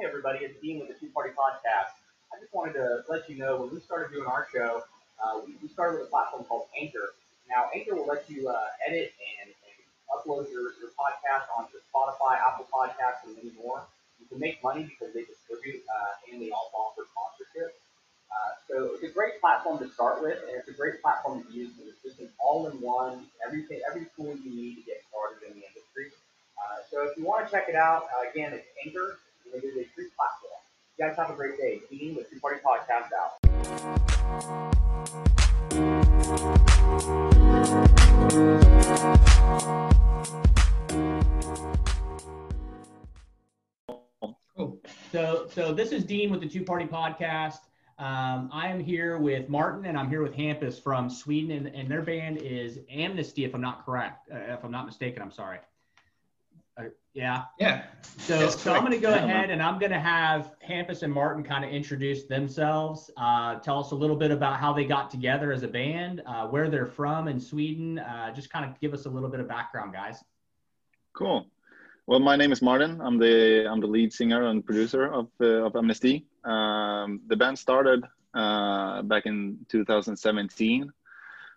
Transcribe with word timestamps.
Hey 0.00 0.08
everybody, 0.08 0.48
it's 0.48 0.56
Dean 0.64 0.80
with 0.80 0.88
the 0.88 0.96
Two 0.96 1.12
Party 1.12 1.28
Podcast. 1.36 1.92
I 2.32 2.40
just 2.40 2.48
wanted 2.56 2.72
to 2.80 3.04
let 3.12 3.28
you 3.28 3.36
know 3.36 3.60
when 3.60 3.68
we 3.68 3.84
started 3.84 4.08
doing 4.08 4.24
our 4.24 4.48
show, 4.48 4.80
uh, 5.20 5.44
we, 5.44 5.52
we 5.60 5.68
started 5.68 6.00
with 6.00 6.08
a 6.08 6.10
platform 6.10 6.48
called 6.48 6.72
Anchor. 6.72 7.12
Now 7.52 7.68
Anchor 7.76 8.00
will 8.00 8.08
let 8.08 8.24
you 8.24 8.48
uh, 8.48 8.64
edit 8.88 9.12
and, 9.12 9.52
and 9.52 9.76
upload 10.08 10.48
your, 10.48 10.72
your 10.80 10.88
podcast 10.96 11.52
onto 11.52 11.76
Spotify, 11.92 12.40
Apple 12.40 12.64
Podcasts, 12.72 13.28
and 13.28 13.36
many 13.36 13.52
more. 13.60 13.84
You 14.16 14.24
can 14.24 14.40
make 14.40 14.64
money 14.64 14.88
because 14.88 15.12
they 15.12 15.28
distribute 15.28 15.84
uh, 15.84 16.32
and 16.32 16.40
they 16.40 16.48
also 16.48 16.80
offer 16.80 17.04
sponsorship. 17.12 17.76
Uh, 18.32 18.56
so 18.72 18.96
it's 18.96 19.04
a 19.04 19.12
great 19.12 19.36
platform 19.36 19.84
to 19.84 19.88
start 19.92 20.24
with, 20.24 20.40
and 20.48 20.56
it's 20.56 20.72
a 20.72 20.76
great 20.80 21.04
platform 21.04 21.44
to 21.44 21.52
use 21.52 21.76
because 21.76 21.92
it's 21.92 22.00
just 22.00 22.20
an 22.24 22.32
all-in-one, 22.40 23.28
everything, 23.44 23.84
every 23.84 24.08
tool 24.16 24.32
you 24.32 24.48
need 24.48 24.80
to 24.80 24.84
get 24.88 25.04
started 25.12 25.44
in 25.44 25.60
the 25.60 25.64
industry. 25.68 26.08
Uh, 26.56 26.80
so 26.88 27.04
if 27.04 27.12
you 27.20 27.28
want 27.28 27.44
to 27.44 27.52
check 27.52 27.68
it 27.68 27.76
out, 27.76 28.08
uh, 28.16 28.24
again, 28.32 28.56
it's 28.56 28.64
Anchor. 28.80 29.20
It 29.52 29.64
is 29.64 29.76
a 29.76 29.84
platform. 30.16 30.60
You 30.96 31.06
guys 31.06 31.16
have 31.16 31.30
a 31.30 31.34
great 31.34 31.56
day. 31.58 31.80
Dean 31.90 32.14
with 32.14 32.30
Two 32.30 32.38
Party 32.38 32.60
Podcast 32.64 33.10
out. 33.12 33.38
So, 45.10 45.48
so 45.52 45.74
this 45.74 45.90
is 45.90 46.04
Dean 46.04 46.30
with 46.30 46.40
the 46.40 46.48
Two 46.48 46.62
Party 46.62 46.84
Podcast. 46.84 47.58
Um, 47.98 48.48
I 48.52 48.68
am 48.68 48.78
here 48.78 49.18
with 49.18 49.48
Martin 49.48 49.86
and 49.86 49.98
I'm 49.98 50.08
here 50.08 50.22
with 50.22 50.34
Hampus 50.34 50.80
from 50.80 51.10
Sweden, 51.10 51.50
and, 51.50 51.74
and 51.74 51.88
their 51.90 52.02
band 52.02 52.38
is 52.38 52.78
Amnesti, 52.94 53.44
if 53.44 53.54
I'm 53.54 53.60
not 53.60 53.84
correct, 53.84 54.28
uh, 54.32 54.36
if 54.54 54.64
I'm 54.64 54.70
not 54.70 54.86
mistaken. 54.86 55.20
I'm 55.22 55.32
sorry. 55.32 55.58
Uh, 56.76 56.84
yeah. 57.14 57.44
Yeah. 57.58 57.84
So, 58.18 58.48
so 58.48 58.72
I'm 58.72 58.80
going 58.80 58.92
to 58.92 58.98
go 58.98 59.12
ahead 59.12 59.50
and 59.50 59.62
I'm 59.62 59.78
going 59.78 59.92
to 59.92 60.00
have 60.00 60.52
Hampus 60.66 61.02
and 61.02 61.12
Martin 61.12 61.42
kind 61.42 61.64
of 61.64 61.70
introduce 61.70 62.24
themselves. 62.24 63.10
Uh, 63.16 63.56
tell 63.56 63.80
us 63.80 63.90
a 63.90 63.94
little 63.94 64.16
bit 64.16 64.30
about 64.30 64.60
how 64.60 64.72
they 64.72 64.84
got 64.84 65.10
together 65.10 65.52
as 65.52 65.62
a 65.62 65.68
band, 65.68 66.22
uh, 66.26 66.46
where 66.46 66.68
they're 66.68 66.86
from 66.86 67.28
in 67.28 67.40
Sweden. 67.40 67.98
Uh, 67.98 68.32
just 68.32 68.50
kind 68.50 68.64
of 68.64 68.78
give 68.80 68.94
us 68.94 69.06
a 69.06 69.10
little 69.10 69.28
bit 69.28 69.40
of 69.40 69.48
background, 69.48 69.92
guys. 69.92 70.22
Cool. 71.12 71.46
Well, 72.06 72.20
my 72.20 72.36
name 72.36 72.52
is 72.52 72.62
Martin. 72.62 73.00
I'm 73.00 73.18
the 73.18 73.66
I'm 73.70 73.80
the 73.80 73.86
lead 73.86 74.12
singer 74.12 74.46
and 74.48 74.64
producer 74.64 75.12
of 75.12 75.28
uh, 75.40 75.66
of 75.66 75.74
Amnesti. 75.74 76.24
Um, 76.44 77.20
the 77.26 77.36
band 77.36 77.58
started 77.58 78.04
uh, 78.34 79.02
back 79.02 79.26
in 79.26 79.58
2017 79.68 80.92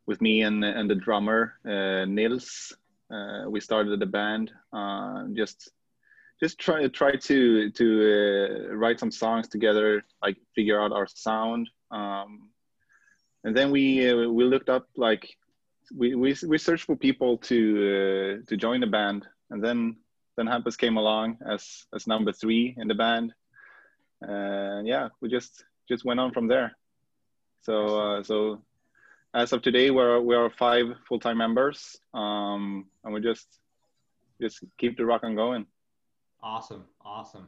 with 0.06 0.22
me 0.22 0.42
and 0.42 0.64
and 0.64 0.90
the 0.90 0.96
drummer 0.96 1.56
uh, 1.66 2.06
Nils. 2.06 2.76
Uh, 3.12 3.50
we 3.50 3.60
started 3.60 4.00
the 4.00 4.06
band 4.06 4.52
uh, 4.72 5.26
just 5.34 5.72
just 6.44 6.60
try 6.60 6.88
try 6.88 7.16
to 7.16 7.70
to 7.72 7.88
uh, 8.12 8.76
write 8.76 9.00
some 9.00 9.12
songs 9.12 9.48
together, 9.48 10.04
like 10.22 10.38
figure 10.56 10.82
out 10.82 10.92
our 10.92 11.08
sound. 11.08 11.70
Um, 11.92 12.50
and 13.44 13.56
then 13.56 13.72
we 13.72 14.14
we 14.26 14.44
looked 14.44 14.70
up 14.70 14.88
like 14.98 15.24
we, 15.96 16.16
we 16.16 16.36
we 16.46 16.58
searched 16.58 16.86
for 16.86 16.96
people 16.96 17.38
to 17.50 18.44
to 18.48 18.58
join 18.58 18.82
the 18.82 18.88
band, 18.88 19.26
and 19.52 19.64
then 19.64 19.96
then 20.36 20.48
Hampus 20.48 20.78
came 20.78 20.98
along 20.98 21.38
as 21.48 21.86
as 21.96 22.08
number 22.08 22.34
three 22.34 22.76
in 22.78 22.88
the 22.88 22.96
band, 22.96 23.34
and 24.22 24.88
yeah, 24.88 25.10
we 25.22 25.30
just 25.30 25.64
just 25.88 26.04
went 26.06 26.20
on 26.20 26.32
from 26.32 26.48
there. 26.48 26.76
So 27.62 27.76
uh, 28.00 28.24
so 28.24 28.62
as 29.34 29.52
of 29.52 29.62
today, 29.62 29.90
we're 29.92 30.20
we 30.20 30.36
are 30.36 30.50
five 30.50 30.86
full 31.08 31.20
time 31.20 31.38
members, 31.38 31.98
um, 32.14 32.86
and 33.04 33.14
we 33.14 33.22
just 33.22 33.48
just 34.40 34.64
keep 34.78 34.98
the 34.98 35.06
rock 35.06 35.24
on 35.24 35.36
going. 35.36 35.66
Awesome, 36.42 36.84
awesome. 37.04 37.48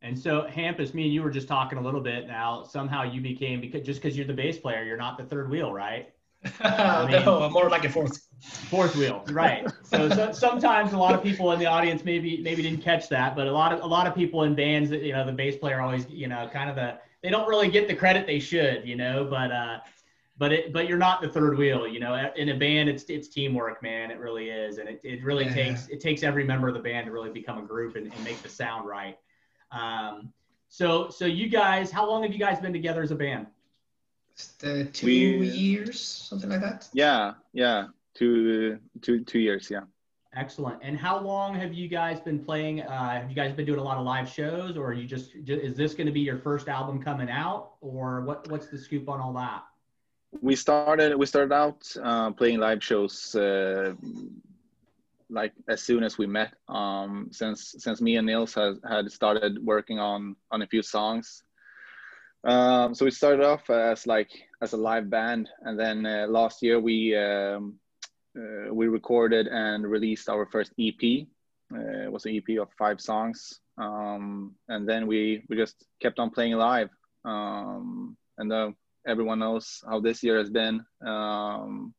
And 0.00 0.18
so 0.18 0.48
Hampus, 0.50 0.94
me 0.94 1.04
and 1.04 1.12
you 1.12 1.22
were 1.22 1.30
just 1.30 1.46
talking 1.46 1.78
a 1.78 1.80
little 1.80 2.00
bit. 2.00 2.26
Now 2.26 2.64
somehow 2.64 3.04
you 3.04 3.20
became 3.20 3.60
because 3.60 3.82
just 3.82 4.02
because 4.02 4.16
you're 4.16 4.26
the 4.26 4.34
bass 4.34 4.58
player, 4.58 4.82
you're 4.82 4.96
not 4.96 5.16
the 5.16 5.24
third 5.24 5.48
wheel, 5.48 5.72
right? 5.72 6.12
I 6.60 7.06
mean, 7.06 7.24
no, 7.24 7.48
more 7.50 7.70
like 7.70 7.84
a 7.84 7.90
fourth. 7.90 8.26
Fourth 8.40 8.96
wheel, 8.96 9.22
right? 9.30 9.70
So, 9.84 10.08
so, 10.16 10.32
sometimes 10.32 10.92
a 10.92 10.98
lot 10.98 11.14
of 11.14 11.22
people 11.22 11.52
in 11.52 11.60
the 11.60 11.66
audience 11.66 12.04
maybe 12.04 12.42
maybe 12.42 12.62
didn't 12.62 12.82
catch 12.82 13.08
that, 13.10 13.36
but 13.36 13.46
a 13.46 13.52
lot 13.52 13.72
of 13.72 13.82
a 13.82 13.86
lot 13.86 14.08
of 14.08 14.14
people 14.16 14.42
in 14.42 14.56
bands, 14.56 14.90
that 14.90 15.02
you 15.02 15.12
know, 15.12 15.24
the 15.24 15.30
bass 15.30 15.56
player 15.56 15.80
always, 15.80 16.10
you 16.10 16.26
know, 16.26 16.50
kind 16.52 16.68
of 16.68 16.74
the 16.74 16.98
they 17.22 17.30
don't 17.30 17.48
really 17.48 17.70
get 17.70 17.86
the 17.86 17.94
credit 17.94 18.26
they 18.26 18.40
should, 18.40 18.84
you 18.84 18.96
know, 18.96 19.24
but 19.24 19.52
uh, 19.52 19.78
but 20.38 20.52
it 20.52 20.72
but 20.72 20.88
you're 20.88 20.98
not 20.98 21.20
the 21.20 21.28
third 21.28 21.58
wheel, 21.58 21.86
you 21.86 22.00
know. 22.00 22.30
In 22.36 22.48
a 22.48 22.56
band, 22.56 22.88
it's 22.88 23.04
it's 23.04 23.28
teamwork, 23.28 23.82
man. 23.82 24.10
It 24.10 24.18
really 24.18 24.48
is, 24.48 24.78
and 24.78 24.88
it, 24.88 25.00
it 25.04 25.22
really 25.22 25.44
yeah. 25.44 25.54
takes 25.54 25.88
it 25.88 26.00
takes 26.00 26.22
every 26.22 26.44
member 26.44 26.68
of 26.68 26.74
the 26.74 26.80
band 26.80 27.06
to 27.06 27.12
really 27.12 27.30
become 27.30 27.58
a 27.58 27.62
group 27.62 27.96
and, 27.96 28.12
and 28.12 28.24
make 28.24 28.42
the 28.42 28.48
sound 28.48 28.88
right. 28.88 29.18
Um, 29.70 30.32
so 30.68 31.08
so 31.10 31.26
you 31.26 31.48
guys, 31.48 31.90
how 31.90 32.08
long 32.08 32.22
have 32.22 32.32
you 32.32 32.38
guys 32.38 32.58
been 32.58 32.72
together 32.72 33.02
as 33.02 33.10
a 33.10 33.16
band? 33.16 33.46
The 34.60 34.86
two 34.86 35.06
we, 35.40 35.48
years, 35.48 36.00
something 36.00 36.48
like 36.48 36.62
that. 36.62 36.88
Yeah, 36.94 37.34
yeah, 37.52 37.88
two, 38.14 38.78
two, 39.02 39.24
two 39.24 39.38
years. 39.38 39.70
Yeah. 39.70 39.82
Excellent. 40.34 40.78
And 40.82 40.96
how 40.96 41.20
long 41.20 41.54
have 41.54 41.74
you 41.74 41.88
guys 41.88 42.18
been 42.18 42.42
playing? 42.42 42.80
Uh, 42.80 43.20
have 43.20 43.28
you 43.28 43.36
guys 43.36 43.52
been 43.52 43.66
doing 43.66 43.78
a 43.78 43.82
lot 43.82 43.98
of 43.98 44.06
live 44.06 44.26
shows, 44.26 44.78
or 44.78 44.86
are 44.86 44.92
you 44.94 45.06
just 45.06 45.32
is 45.46 45.76
this 45.76 45.92
going 45.92 46.06
to 46.06 46.12
be 46.12 46.20
your 46.20 46.38
first 46.38 46.68
album 46.68 47.02
coming 47.02 47.28
out, 47.28 47.72
or 47.82 48.22
what? 48.22 48.50
What's 48.50 48.68
the 48.68 48.78
scoop 48.78 49.10
on 49.10 49.20
all 49.20 49.34
that? 49.34 49.62
We 50.40 50.56
started. 50.56 51.16
We 51.16 51.26
started 51.26 51.52
out 51.52 51.86
uh, 52.02 52.30
playing 52.32 52.58
live 52.58 52.82
shows 52.82 53.34
uh, 53.34 53.94
like 55.28 55.52
as 55.68 55.82
soon 55.82 56.02
as 56.02 56.18
we 56.18 56.26
met. 56.26 56.54
Um, 56.68 57.28
since 57.32 57.74
since 57.78 58.00
me 58.00 58.16
and 58.16 58.26
Nils 58.26 58.54
had 58.54 58.74
had 58.88 59.10
started 59.12 59.64
working 59.64 59.98
on 59.98 60.36
on 60.50 60.62
a 60.62 60.66
few 60.66 60.82
songs, 60.82 61.42
um, 62.44 62.94
so 62.94 63.04
we 63.04 63.10
started 63.10 63.44
off 63.44 63.68
as 63.70 64.06
like 64.06 64.30
as 64.60 64.72
a 64.72 64.76
live 64.76 65.08
band, 65.08 65.48
and 65.62 65.78
then 65.78 66.04
uh, 66.06 66.26
last 66.28 66.62
year 66.62 66.80
we 66.80 67.16
um, 67.16 67.78
uh, 68.36 68.72
we 68.72 68.88
recorded 68.88 69.46
and 69.46 69.86
released 69.86 70.28
our 70.28 70.46
first 70.46 70.72
EP. 70.78 71.26
Uh, 71.74 72.04
it 72.04 72.12
was 72.12 72.26
an 72.26 72.36
EP 72.36 72.58
of 72.58 72.68
five 72.78 73.00
songs, 73.00 73.60
um, 73.78 74.54
and 74.68 74.88
then 74.88 75.06
we 75.06 75.44
we 75.48 75.56
just 75.56 75.84
kept 76.00 76.18
on 76.18 76.30
playing 76.30 76.54
live. 76.54 76.90
Um, 77.24 78.16
and 78.38 78.52
uh, 78.52 78.70
everyone 79.06 79.38
knows 79.38 79.82
how 79.88 80.00
this 80.00 80.22
year 80.22 80.38
has 80.38 80.50
been. 80.50 80.84
Um, 81.04 81.94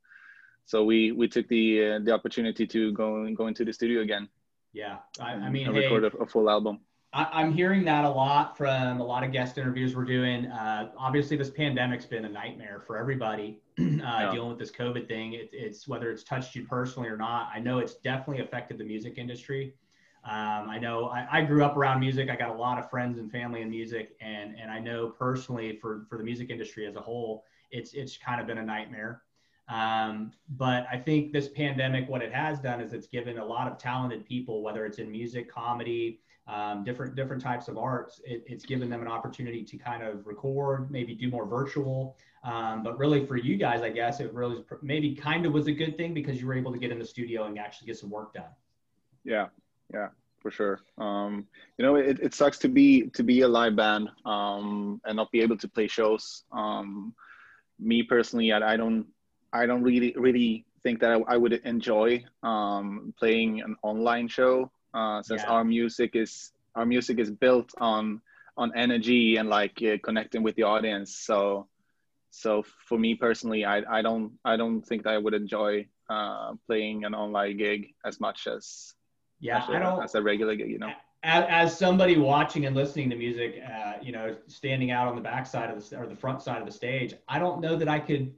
so 0.65 0.83
we 0.83 1.11
we 1.11 1.27
took 1.27 1.47
the 1.47 1.95
uh, 1.95 1.99
the 2.03 2.13
opportunity 2.13 2.65
to 2.67 2.91
go 2.93 3.27
go 3.35 3.47
into 3.47 3.65
the 3.65 3.73
studio 3.73 4.01
again. 4.01 4.29
Yeah, 4.71 4.97
I, 5.19 5.33
I 5.33 5.49
mean, 5.49 5.67
and 5.67 5.75
record 5.75 6.03
a, 6.03 6.17
a 6.17 6.25
full 6.25 6.49
album. 6.49 6.79
I, 7.13 7.43
am 7.43 7.53
hearing 7.53 7.85
that 7.85 8.05
a 8.05 8.09
lot 8.09 8.57
from 8.57 8.99
a 8.99 9.03
lot 9.03 9.23
of 9.23 9.31
guest 9.31 9.59
interviews 9.59 9.95
we're 9.95 10.03
doing. 10.03 10.47
Uh, 10.47 10.89
obviously, 10.97 11.37
this 11.37 11.51
pandemic's 11.51 12.07
been 12.07 12.25
a 12.25 12.29
nightmare 12.29 12.81
for 12.87 12.97
everybody 12.97 13.61
uh, 13.79 13.83
yeah. 13.83 14.31
dealing 14.31 14.49
with 14.49 14.57
this 14.57 14.71
COVID 14.71 15.07
thing. 15.07 15.33
It, 15.33 15.49
it's 15.53 15.87
whether 15.87 16.09
it's 16.09 16.23
touched 16.23 16.55
you 16.55 16.65
personally 16.65 17.09
or 17.09 17.17
not. 17.17 17.49
I 17.53 17.59
know 17.59 17.77
it's 17.77 17.95
definitely 17.95 18.43
affected 18.43 18.79
the 18.79 18.83
music 18.83 19.19
industry. 19.19 19.75
Um, 20.25 20.69
I 20.69 20.79
know 20.79 21.07
I, 21.07 21.28
I, 21.29 21.41
grew 21.41 21.66
up 21.66 21.75
around 21.75 22.00
music. 22.00 22.29
I 22.29 22.38
got 22.38 22.50
a 22.50 22.53
lot 22.53 22.79
of 22.79 22.89
friends 22.89 23.17
and 23.17 23.29
family 23.29 23.61
in 23.61 23.69
music, 23.69 24.16
and 24.22 24.57
and 24.57 24.72
I 24.72 24.79
know 24.79 25.09
personally 25.09 25.78
for 25.81 26.06
for 26.07 26.17
the 26.17 26.23
music 26.23 26.50
industry 26.50 26.88
as 26.88 26.95
a 26.95 27.01
whole, 27.01 27.44
it's 27.72 27.94
it's 27.94 28.16
kind 28.16 28.39
of 28.39 28.47
been 28.47 28.57
a 28.57 28.63
nightmare. 28.63 29.23
Um, 29.67 30.31
but 30.57 30.85
I 30.91 30.97
think 30.97 31.33
this 31.33 31.50
pandemic, 31.50 32.07
what 32.07 32.22
it 32.22 32.33
has 32.33 32.59
done 32.59 32.79
is 32.79 32.94
it's 32.94 33.07
given 33.07 33.38
a 33.38 33.45
lot 33.45 33.69
of 33.69 33.78
talented 33.78 34.25
people, 34.25 34.62
whether 34.62 34.85
it's 34.85 34.97
in 34.97 35.12
music, 35.12 35.50
comedy, 35.50 36.22
um, 36.47 36.83
different 36.83 37.16
different 37.16 37.41
types 37.41 37.67
of 37.67 37.78
arts, 37.78 38.19
it, 38.25 38.44
it's 38.47 38.66
given 38.66 38.89
them 38.89 39.01
an 39.01 39.07
opportunity 39.07 39.63
to 39.63 39.78
kind 39.78 40.03
of 40.03 40.25
record, 40.28 40.91
maybe 40.91 41.16
do 41.16 41.29
more 41.29 41.45
virtual. 41.45 42.17
Um, 42.44 42.83
but 42.83 42.97
really, 42.97 43.25
for 43.25 43.38
you 43.38 43.56
guys, 43.56 43.81
I 43.81 43.89
guess 43.89 44.19
it 44.19 44.33
really 44.33 44.63
maybe 44.81 45.16
kind 45.16 45.45
of 45.45 45.53
was 45.53 45.67
a 45.67 45.72
good 45.72 45.95
thing 45.95 46.13
because 46.13 46.41
you 46.41 46.47
were 46.47 46.53
able 46.53 46.73
to 46.73 46.79
get 46.79 46.91
in 46.91 47.00
the 47.00 47.06
studio 47.06 47.45
and 47.45 47.57
actually 47.57 47.88
get 47.88 47.97
some 47.97 48.09
work 48.09 48.33
done. 48.33 48.51
Yeah, 49.23 49.47
yeah, 49.93 50.09
for 50.41 50.51
sure. 50.51 50.79
Um, 50.97 51.47
you 51.77 51.85
know, 51.85 51.95
it, 51.95 52.19
it 52.19 52.33
sucks 52.33 52.57
to 52.59 52.69
be 52.69 53.09
to 53.12 53.23
be 53.23 53.41
a 53.41 53.47
live 53.47 53.75
band 53.75 54.09
um, 54.25 55.01
and 55.06 55.15
not 55.18 55.31
be 55.31 55.41
able 55.41 55.57
to 55.57 55.68
play 55.68 55.88
shows. 55.88 56.44
Um, 56.51 57.13
me 57.79 58.03
personally, 58.03 58.51
I, 58.51 58.73
I 58.73 58.77
don't 58.77 59.07
I 59.51 59.65
don't 59.65 59.83
really 59.83 60.13
really 60.18 60.65
think 60.81 61.00
that 61.00 61.12
I, 61.12 61.33
I 61.33 61.38
would 61.38 61.53
enjoy 61.53 62.23
um, 62.44 63.13
playing 63.18 63.62
an 63.62 63.75
online 63.83 64.27
show 64.27 64.71
uh, 64.94 65.21
since 65.23 65.41
yeah. 65.41 65.50
our 65.50 65.63
music 65.63 66.15
is 66.15 66.51
our 66.75 66.85
music 66.85 67.19
is 67.19 67.31
built 67.31 67.71
on 67.77 68.21
on 68.57 68.71
energy 68.75 69.38
and 69.38 69.50
like 69.50 69.81
uh, 69.81 69.97
connecting 70.03 70.44
with 70.44 70.56
the 70.56 70.63
audience 70.63 71.15
so 71.15 71.68
so 72.29 72.63
for 72.88 73.00
me 73.00 73.15
personally 73.15 73.65
i 73.65 73.81
i 73.89 74.01
don't 74.01 74.31
i 74.45 74.56
don't 74.56 74.81
think 74.81 75.03
that 75.03 75.13
i 75.13 75.18
would 75.18 75.33
enjoy 75.33 75.85
uh, 76.09 76.53
playing 76.68 77.06
an 77.06 77.15
online 77.15 77.57
gig 77.57 77.94
as 78.06 78.19
much 78.19 78.47
as 78.47 78.94
yeah 79.44 79.66
I 79.68 79.80
don't, 79.80 80.04
as 80.04 80.16
a 80.16 80.22
regular 80.22 80.56
gig 80.56 80.69
you 80.69 80.80
know 80.80 80.92
as, 81.24 81.45
as 81.50 81.78
somebody 81.78 82.18
watching 82.18 82.66
and 82.66 82.75
listening 82.75 83.10
to 83.12 83.16
music 83.16 83.51
uh, 83.74 83.94
you 84.01 84.12
know 84.12 84.36
standing 84.48 84.90
out 84.92 85.07
on 85.07 85.16
the 85.16 85.25
back 85.31 85.45
side 85.45 85.69
of 85.69 85.78
the 85.78 86.00
or 86.00 86.07
the 86.07 86.16
front 86.16 86.42
side 86.42 86.60
of 86.63 86.66
the 86.66 86.74
stage 86.81 87.13
i 87.28 87.38
don't 87.38 87.62
know 87.62 87.75
that 87.75 87.88
i 87.88 88.00
could 88.00 88.34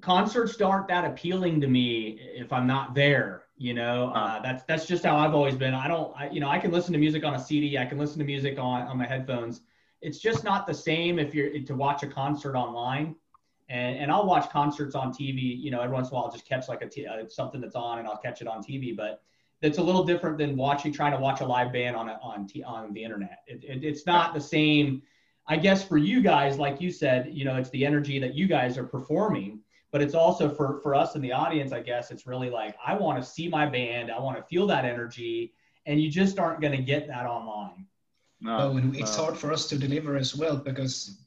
concerts 0.00 0.60
aren't 0.60 0.88
that 0.88 1.04
appealing 1.04 1.60
to 1.60 1.68
me 1.68 2.18
if 2.44 2.52
i'm 2.52 2.66
not 2.66 2.94
there 2.94 3.42
You 3.62 3.74
know, 3.74 4.10
uh, 4.20 4.42
that's 4.42 4.64
that's 4.64 4.86
just 4.86 5.04
how 5.04 5.16
I've 5.16 5.34
always 5.34 5.54
been. 5.54 5.74
I 5.74 5.86
don't, 5.86 6.10
I, 6.20 6.24
you 6.34 6.40
know, 6.40 6.48
I 6.48 6.58
can 6.58 6.72
listen 6.72 6.92
to 6.94 6.98
music 6.98 7.22
on 7.22 7.34
a 7.34 7.38
CD. 7.38 7.78
I 7.78 7.86
can 7.90 7.98
listen 8.02 8.18
to 8.18 8.24
music 8.24 8.58
on 8.58 8.78
on 8.90 8.96
my 8.98 9.06
headphones. 9.06 9.60
It's 10.00 10.18
just 10.18 10.42
not 10.42 10.66
the 10.66 10.74
same 10.74 11.20
if 11.20 11.32
you're 11.34 11.50
to 11.70 11.74
watch 11.74 12.02
a 12.02 12.08
concert 12.08 12.56
online. 12.56 13.14
And, 13.68 13.98
and 14.00 14.10
I'll 14.10 14.26
watch 14.26 14.50
concerts 14.50 14.94
on 14.96 15.12
TV. 15.12 15.40
You 15.64 15.70
know, 15.70 15.80
every 15.80 15.94
once 15.94 16.08
in 16.08 16.12
a 16.12 16.16
while, 16.16 16.24
I'll 16.24 16.32
just 16.32 16.48
catch 16.48 16.68
like 16.68 16.82
a 16.82 16.88
t- 16.88 17.06
uh, 17.06 17.28
something 17.28 17.60
that's 17.60 17.76
on, 17.76 18.00
and 18.00 18.08
I'll 18.08 18.22
catch 18.26 18.40
it 18.42 18.48
on 18.48 18.58
TV. 18.64 18.96
But 18.96 19.22
it's 19.62 19.78
a 19.78 19.82
little 19.82 20.04
different 20.04 20.38
than 20.38 20.56
watching 20.56 20.92
trying 20.92 21.12
to 21.12 21.18
watch 21.18 21.40
a 21.40 21.46
live 21.46 21.72
band 21.72 21.96
on 21.96 22.08
a, 22.08 22.18
on 22.22 22.46
t- 22.46 22.62
on 22.62 22.92
the 22.92 23.02
internet. 23.02 23.38
It, 23.46 23.64
it, 23.64 23.84
it's 23.84 24.06
not 24.06 24.34
the 24.34 24.40
same. 24.40 25.02
I 25.46 25.56
guess 25.56 25.82
for 25.86 25.98
you 25.98 26.20
guys, 26.20 26.58
like 26.58 26.80
you 26.80 26.90
said, 26.90 27.30
you 27.32 27.44
know, 27.44 27.56
it's 27.56 27.70
the 27.70 27.84
energy 27.86 28.18
that 28.18 28.34
you 28.34 28.46
guys 28.46 28.76
are 28.76 28.84
performing 28.84 29.60
but 29.92 30.00
it's 30.00 30.14
also 30.14 30.48
for 30.48 30.80
for 30.82 30.94
us 30.94 31.14
in 31.14 31.22
the 31.22 31.30
audience 31.30 31.70
i 31.70 31.80
guess 31.80 32.10
it's 32.10 32.26
really 32.26 32.50
like 32.50 32.74
i 32.84 32.94
want 32.94 33.22
to 33.22 33.28
see 33.28 33.48
my 33.48 33.66
band 33.66 34.10
i 34.10 34.18
want 34.18 34.36
to 34.36 34.42
feel 34.44 34.66
that 34.66 34.84
energy 34.84 35.52
and 35.86 36.00
you 36.00 36.10
just 36.10 36.38
aren't 36.38 36.60
going 36.60 36.76
to 36.76 36.82
get 36.82 37.06
that 37.06 37.26
online 37.26 37.86
no, 38.40 38.72
no 38.72 38.92
it's 38.94 39.16
no. 39.16 39.24
hard 39.24 39.36
for 39.36 39.52
us 39.52 39.68
to 39.68 39.78
deliver 39.78 40.16
as 40.16 40.34
well 40.34 40.56
because 40.56 41.18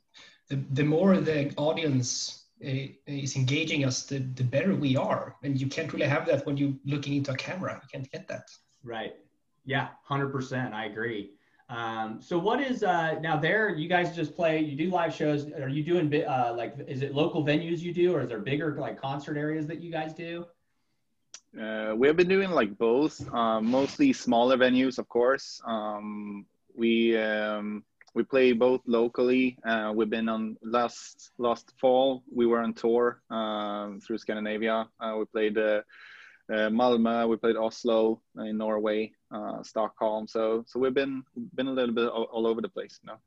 the, 0.49 0.57
the 0.73 0.83
more 0.83 1.15
the 1.17 1.53
audience 1.55 2.44
is 2.59 3.35
engaging 3.35 3.83
us 3.83 4.03
the, 4.03 4.19
the 4.19 4.43
better 4.43 4.75
we 4.75 4.95
are 4.95 5.35
and 5.43 5.59
you 5.59 5.67
can't 5.67 5.91
really 5.91 6.07
have 6.07 6.25
that 6.25 6.45
when 6.45 6.55
you're 6.55 6.73
looking 6.85 7.15
into 7.15 7.31
a 7.31 7.35
camera 7.35 7.79
you 7.83 7.89
can't 7.91 8.09
get 8.11 8.27
that 8.27 8.49
right 8.83 9.15
yeah 9.65 9.89
100% 10.09 10.71
i 10.73 10.85
agree 10.85 11.31
um, 11.69 12.21
so 12.21 12.37
what 12.37 12.61
is 12.61 12.83
uh, 12.83 13.17
now 13.21 13.37
there? 13.37 13.69
You 13.69 13.89
guys 13.89 14.15
just 14.15 14.35
play. 14.35 14.59
You 14.59 14.75
do 14.75 14.89
live 14.91 15.13
shows. 15.13 15.51
Are 15.51 15.67
you 15.67 15.83
doing 15.83 16.13
uh, 16.23 16.53
like? 16.55 16.75
Is 16.87 17.01
it 17.01 17.15
local 17.15 17.43
venues 17.43 17.79
you 17.79 17.93
do, 17.93 18.13
or 18.13 18.21
is 18.21 18.29
there 18.29 18.39
bigger 18.39 18.77
like 18.79 19.01
concert 19.01 19.35
areas 19.35 19.65
that 19.67 19.81
you 19.81 19.91
guys 19.91 20.13
do? 20.13 20.45
Uh, 21.59 21.95
we 21.95 22.07
have 22.07 22.17
been 22.17 22.27
doing 22.27 22.51
like 22.51 22.77
both. 22.77 23.27
Um, 23.33 23.65
mostly 23.71 24.13
smaller 24.13 24.57
venues, 24.57 24.99
of 24.99 25.09
course. 25.09 25.59
Um, 25.65 26.45
we 26.75 27.17
um, 27.17 27.83
we 28.15 28.23
play 28.23 28.53
both 28.53 28.81
locally. 28.87 29.57
Uh, 29.67 29.91
we've 29.93 30.09
been 30.09 30.29
on 30.29 30.57
last 30.63 31.31
last 31.37 31.73
fall. 31.77 32.23
We 32.33 32.45
were 32.47 32.61
on 32.61 32.73
tour 32.73 33.21
um, 33.29 33.99
through 33.99 34.17
Scandinavia. 34.17 34.87
Uh, 34.99 35.15
we 35.19 35.25
played 35.25 35.57
uh, 35.57 35.81
uh, 36.49 36.69
Malmö. 36.69 37.27
We 37.27 37.35
played 37.35 37.57
Oslo 37.57 38.21
in 38.37 38.57
Norway 38.57 39.11
uh, 39.31 39.61
Stockholm. 39.63 40.27
So 40.27 40.63
so 40.65 40.79
we've 40.79 40.93
been 40.93 41.23
been 41.55 41.67
a 41.67 41.73
little 41.73 41.93
bit 41.93 42.07
all, 42.07 42.23
all, 42.31 42.47
over 42.47 42.61
the 42.61 42.69
place, 42.69 42.99
you 43.03 43.07
know. 43.07 43.19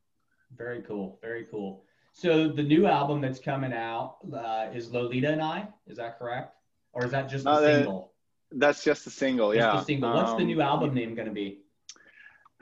Very 0.57 0.81
cool, 0.81 1.19
very 1.21 1.45
cool. 1.51 1.83
So 2.11 2.49
the 2.49 2.63
new 2.63 2.87
album 2.87 3.21
that's 3.21 3.39
coming 3.39 3.71
out 3.71 4.17
uh, 4.33 4.69
is 4.73 4.91
Lolita 4.91 5.31
and 5.31 5.41
I. 5.41 5.67
Is 5.85 5.97
that 5.97 6.17
correct, 6.17 6.55
or 6.93 7.05
is 7.05 7.11
that 7.11 7.29
just 7.29 7.45
a 7.45 7.51
uh, 7.51 7.61
single? 7.61 8.13
That's 8.51 8.83
just 8.83 9.05
a 9.05 9.11
single, 9.11 9.53
just 9.53 9.59
yeah. 9.59 9.79
A 9.79 9.85
single. 9.85 10.13
What's 10.13 10.31
um, 10.31 10.39
the 10.39 10.45
new 10.45 10.61
album 10.61 10.95
name 10.95 11.13
going 11.13 11.27
to 11.27 11.33
be? 11.33 11.59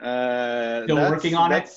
Uh, 0.00 0.84
Still 0.84 0.96
working 0.96 1.34
on 1.34 1.52
it. 1.52 1.70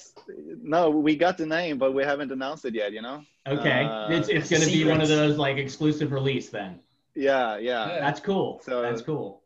No, 0.61 0.89
we 0.89 1.15
got 1.15 1.37
the 1.37 1.45
name, 1.45 1.77
but 1.77 1.93
we 1.93 2.03
haven't 2.03 2.31
announced 2.31 2.65
it 2.65 2.75
yet. 2.75 2.93
You 2.93 3.01
know. 3.01 3.23
Okay, 3.47 3.83
uh, 3.83 4.09
it's 4.11 4.29
it's 4.29 4.49
going 4.49 4.61
to 4.61 4.67
be 4.67 4.85
one 4.85 5.01
of 5.01 5.07
those 5.07 5.37
like 5.37 5.57
exclusive 5.57 6.11
release 6.11 6.49
then. 6.49 6.79
Yeah, 7.15 7.57
yeah. 7.57 7.99
That's 7.99 8.19
cool. 8.19 8.61
So 8.63 8.81
that's 8.81 9.01
cool 9.01 9.41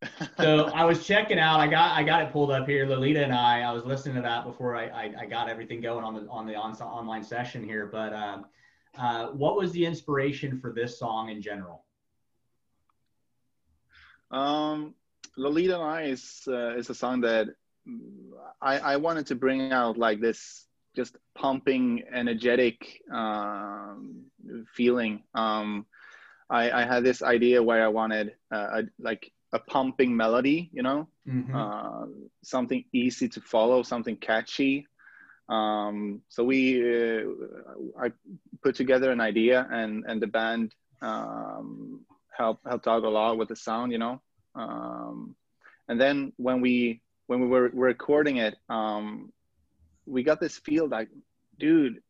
so 0.38 0.70
I 0.74 0.84
was 0.84 1.06
checking 1.06 1.38
out. 1.38 1.58
I 1.60 1.66
got 1.66 1.96
I 1.96 2.02
got 2.04 2.22
it 2.22 2.32
pulled 2.32 2.50
up 2.50 2.68
here. 2.68 2.86
Lolita 2.86 3.22
and 3.22 3.34
I. 3.34 3.62
I 3.62 3.72
was 3.72 3.84
listening 3.84 4.16
to 4.16 4.22
that 4.22 4.44
before 4.44 4.76
I 4.76 4.86
I, 4.86 5.14
I 5.20 5.26
got 5.26 5.48
everything 5.48 5.80
going 5.80 6.04
on 6.04 6.14
the 6.14 6.30
on 6.30 6.46
the 6.46 6.54
on, 6.54 6.72
online 6.74 7.24
session 7.24 7.64
here. 7.64 7.86
But 7.86 8.12
uh, 8.12 8.38
uh, 8.96 9.26
what 9.28 9.56
was 9.56 9.72
the 9.72 9.84
inspiration 9.84 10.60
for 10.60 10.72
this 10.72 10.98
song 10.98 11.30
in 11.30 11.42
general? 11.42 11.84
Um, 14.30 14.94
Lolita 15.36 15.74
and 15.74 15.82
I 15.82 16.02
is 16.02 16.42
uh, 16.46 16.76
is 16.76 16.90
a 16.90 16.94
song 16.94 17.22
that 17.22 17.48
I 18.60 18.78
I 18.78 18.96
wanted 18.96 19.26
to 19.28 19.34
bring 19.34 19.72
out 19.72 19.98
like 19.98 20.20
this 20.20 20.66
just 20.96 21.16
pumping, 21.36 22.02
energetic 22.12 23.02
um, 23.12 24.24
feeling. 24.74 25.22
Um, 25.34 25.86
I, 26.50 26.70
I 26.70 26.84
had 26.84 27.04
this 27.04 27.22
idea 27.22 27.62
where 27.62 27.84
I 27.84 27.88
wanted 27.88 28.34
uh, 28.52 28.80
a, 28.80 28.82
like 28.98 29.30
a 29.52 29.58
pumping 29.58 30.16
melody, 30.16 30.70
you 30.72 30.82
know, 30.82 31.08
mm-hmm. 31.28 31.54
uh, 31.54 32.06
something 32.42 32.84
easy 32.92 33.28
to 33.28 33.40
follow, 33.40 33.82
something 33.82 34.16
catchy. 34.16 34.86
Um, 35.48 36.22
so 36.28 36.42
we, 36.44 36.82
uh, 36.82 37.24
I 38.02 38.12
put 38.62 38.74
together 38.74 39.10
an 39.12 39.20
idea, 39.20 39.66
and 39.70 40.04
and 40.06 40.20
the 40.20 40.26
band 40.26 40.74
um, 41.00 42.04
helped 42.36 42.66
helped 42.66 42.88
out 42.88 43.04
a 43.04 43.08
lot 43.08 43.38
with 43.38 43.48
the 43.48 43.56
sound, 43.56 43.92
you 43.92 43.98
know. 43.98 44.20
Um, 44.54 45.36
and 45.88 46.00
then 46.00 46.32
when 46.36 46.60
we 46.60 47.00
when 47.28 47.40
we 47.40 47.46
were 47.46 47.70
recording 47.72 48.38
it, 48.38 48.56
um, 48.68 49.30
we 50.06 50.22
got 50.22 50.40
this 50.40 50.58
feel 50.58 50.88
like, 50.88 51.08
dude, 51.60 52.02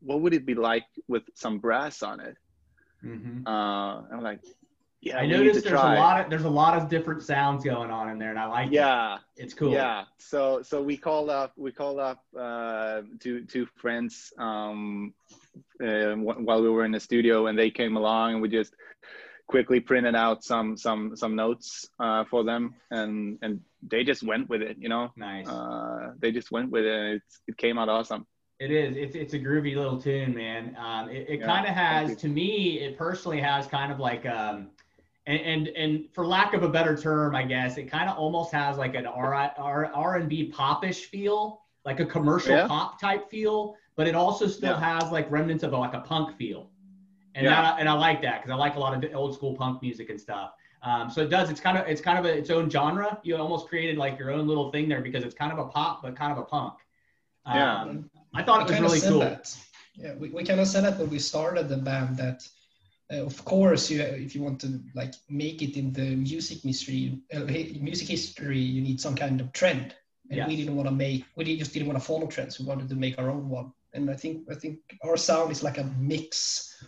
what 0.00 0.20
would 0.20 0.34
it 0.34 0.44
be 0.44 0.54
like 0.54 0.84
with 1.08 1.22
some 1.34 1.58
brass 1.58 2.02
on 2.02 2.20
it? 2.20 2.36
Mm-hmm. 3.04 3.46
Uh, 3.46 4.02
I'm 4.12 4.20
like, 4.20 4.40
yeah, 5.00 5.18
I 5.18 5.26
noticed 5.26 5.64
there's 5.64 5.80
try. 5.80 5.96
a 5.96 5.98
lot 5.98 6.20
of 6.20 6.30
there's 6.30 6.44
a 6.44 6.50
lot 6.50 6.76
of 6.76 6.88
different 6.88 7.22
sounds 7.22 7.64
going 7.64 7.90
on 7.90 8.08
in 8.10 8.18
there, 8.18 8.30
and 8.30 8.38
I 8.38 8.46
like 8.46 8.70
yeah, 8.70 9.14
it. 9.14 9.44
it's 9.44 9.54
cool. 9.54 9.72
Yeah, 9.72 10.04
so 10.18 10.62
so 10.62 10.82
we 10.82 10.96
called 10.96 11.30
up 11.30 11.52
we 11.56 11.72
called 11.72 11.98
up 11.98 12.22
uh, 12.38 13.02
two 13.20 13.44
two 13.44 13.66
friends 13.76 14.32
um, 14.38 15.14
uh, 15.82 16.14
while 16.14 16.62
we 16.62 16.68
were 16.68 16.84
in 16.84 16.92
the 16.92 17.00
studio, 17.00 17.46
and 17.46 17.58
they 17.58 17.70
came 17.70 17.96
along, 17.96 18.34
and 18.34 18.42
we 18.42 18.48
just 18.48 18.74
quickly 19.48 19.80
printed 19.80 20.14
out 20.14 20.44
some 20.44 20.76
some 20.76 21.16
some 21.16 21.34
notes 21.34 21.88
uh, 21.98 22.24
for 22.30 22.44
them, 22.44 22.74
and 22.92 23.38
and 23.42 23.60
they 23.90 24.04
just 24.04 24.22
went 24.22 24.48
with 24.48 24.62
it, 24.62 24.76
you 24.78 24.88
know. 24.88 25.10
Nice. 25.16 25.48
Uh, 25.48 26.12
they 26.18 26.30
just 26.32 26.50
went 26.50 26.70
with 26.70 26.84
it, 26.84 27.14
it 27.14 27.22
it 27.48 27.56
came 27.56 27.78
out 27.78 27.88
awesome. 27.88 28.26
It 28.60 28.70
is. 28.70 28.96
It's 28.96 29.16
it's 29.16 29.34
a 29.34 29.38
groovy 29.38 29.74
little 29.74 30.00
tune, 30.00 30.34
man. 30.34 30.76
Um, 30.78 31.08
it 31.08 31.26
it 31.28 31.40
yeah, 31.40 31.46
kind 31.46 31.66
of 31.66 31.74
has, 31.74 32.16
to 32.18 32.28
me, 32.28 32.78
it 32.78 32.96
personally 32.96 33.40
has 33.40 33.66
kind 33.66 33.90
of 33.90 33.98
like 33.98 34.24
um 34.24 34.68
and 35.26 35.40
and, 35.40 35.68
and 35.68 36.04
for 36.12 36.24
lack 36.24 36.54
of 36.54 36.62
a 36.62 36.68
better 36.68 36.96
term, 36.96 37.34
I 37.34 37.42
guess 37.42 37.76
it 37.76 37.84
kind 37.90 38.08
of 38.08 38.16
almost 38.16 38.52
has 38.52 38.78
like 38.78 38.94
an 38.94 39.06
R 39.06 39.34
R 39.34 39.86
R 39.92 40.16
and 40.16 40.28
B 40.28 40.48
popish 40.48 41.06
feel, 41.06 41.62
like 41.84 41.98
a 41.98 42.06
commercial 42.06 42.52
yeah. 42.52 42.68
pop 42.68 43.00
type 43.00 43.28
feel, 43.30 43.74
but 43.96 44.06
it 44.06 44.14
also 44.14 44.46
still 44.46 44.78
yeah. 44.78 45.00
has 45.00 45.10
like 45.10 45.28
remnants 45.28 45.64
of 45.64 45.72
a, 45.72 45.76
like 45.76 45.94
a 45.94 46.00
punk 46.00 46.36
feel, 46.36 46.70
and 47.34 47.44
yeah. 47.44 47.62
that, 47.62 47.80
and 47.80 47.88
I 47.88 47.94
like 47.94 48.22
that 48.22 48.42
because 48.42 48.52
I 48.52 48.56
like 48.56 48.76
a 48.76 48.80
lot 48.80 48.92
of 48.94 49.14
old 49.14 49.34
school 49.34 49.56
punk 49.56 49.82
music 49.82 50.08
and 50.10 50.20
stuff. 50.20 50.52
Um, 50.82 51.10
so 51.10 51.22
it 51.22 51.30
does. 51.30 51.48
It's 51.50 51.60
kind 51.60 51.78
of 51.78 51.86
it's 51.86 52.00
kind 52.00 52.18
of 52.18 52.24
a, 52.24 52.36
its 52.36 52.50
own 52.50 52.68
genre. 52.68 53.18
You 53.22 53.36
almost 53.36 53.68
created 53.68 53.96
like 53.96 54.18
your 54.18 54.30
own 54.30 54.46
little 54.48 54.70
thing 54.72 54.88
there 54.88 55.00
because 55.00 55.22
it's 55.22 55.34
kind 55.34 55.52
of 55.52 55.58
a 55.58 55.66
pop 55.66 56.02
but 56.02 56.16
kind 56.16 56.32
of 56.32 56.38
a 56.38 56.42
punk. 56.42 56.74
Um, 57.46 57.56
yeah, 57.56 57.94
I 58.34 58.42
thought 58.42 58.68
it 58.68 58.80
was 58.80 58.80
really 58.80 59.00
cool. 59.00 59.20
That. 59.20 59.56
Yeah, 59.94 60.14
we, 60.14 60.30
we 60.30 60.42
kind 60.42 60.58
of 60.58 60.66
said 60.66 60.84
that 60.84 60.98
when 60.98 61.10
we 61.10 61.18
started 61.18 61.68
the 61.68 61.76
band 61.76 62.16
that 62.16 62.48
uh, 63.12 63.24
of 63.24 63.44
course, 63.44 63.90
you, 63.90 64.00
if 64.00 64.34
you 64.34 64.42
want 64.42 64.60
to 64.60 64.80
like 64.94 65.14
make 65.28 65.62
it 65.62 65.76
in 65.76 65.92
the 65.92 66.16
music 66.16 66.62
history, 66.62 67.20
uh, 67.34 67.40
music 67.40 68.08
history, 68.08 68.58
you 68.58 68.80
need 68.80 69.00
some 69.00 69.14
kind 69.14 69.40
of 69.40 69.52
trend. 69.52 69.94
And 70.30 70.38
yes. 70.38 70.48
we 70.48 70.56
didn't 70.56 70.76
want 70.76 70.88
to 70.88 70.94
make, 70.94 71.24
we 71.36 71.44
didn't, 71.44 71.58
just 71.58 71.72
didn't 71.72 71.88
want 71.88 71.98
to 71.98 72.04
follow 72.04 72.26
trends. 72.26 72.58
We 72.58 72.64
wanted 72.64 72.88
to 72.88 72.94
make 72.94 73.18
our 73.18 73.28
own 73.28 73.48
one. 73.48 73.72
And 73.92 74.10
I 74.10 74.14
think, 74.14 74.46
I 74.50 74.54
think 74.54 74.78
our 75.04 75.16
sound 75.16 75.52
is 75.52 75.62
like 75.62 75.78
a 75.78 75.84
mix 75.98 76.82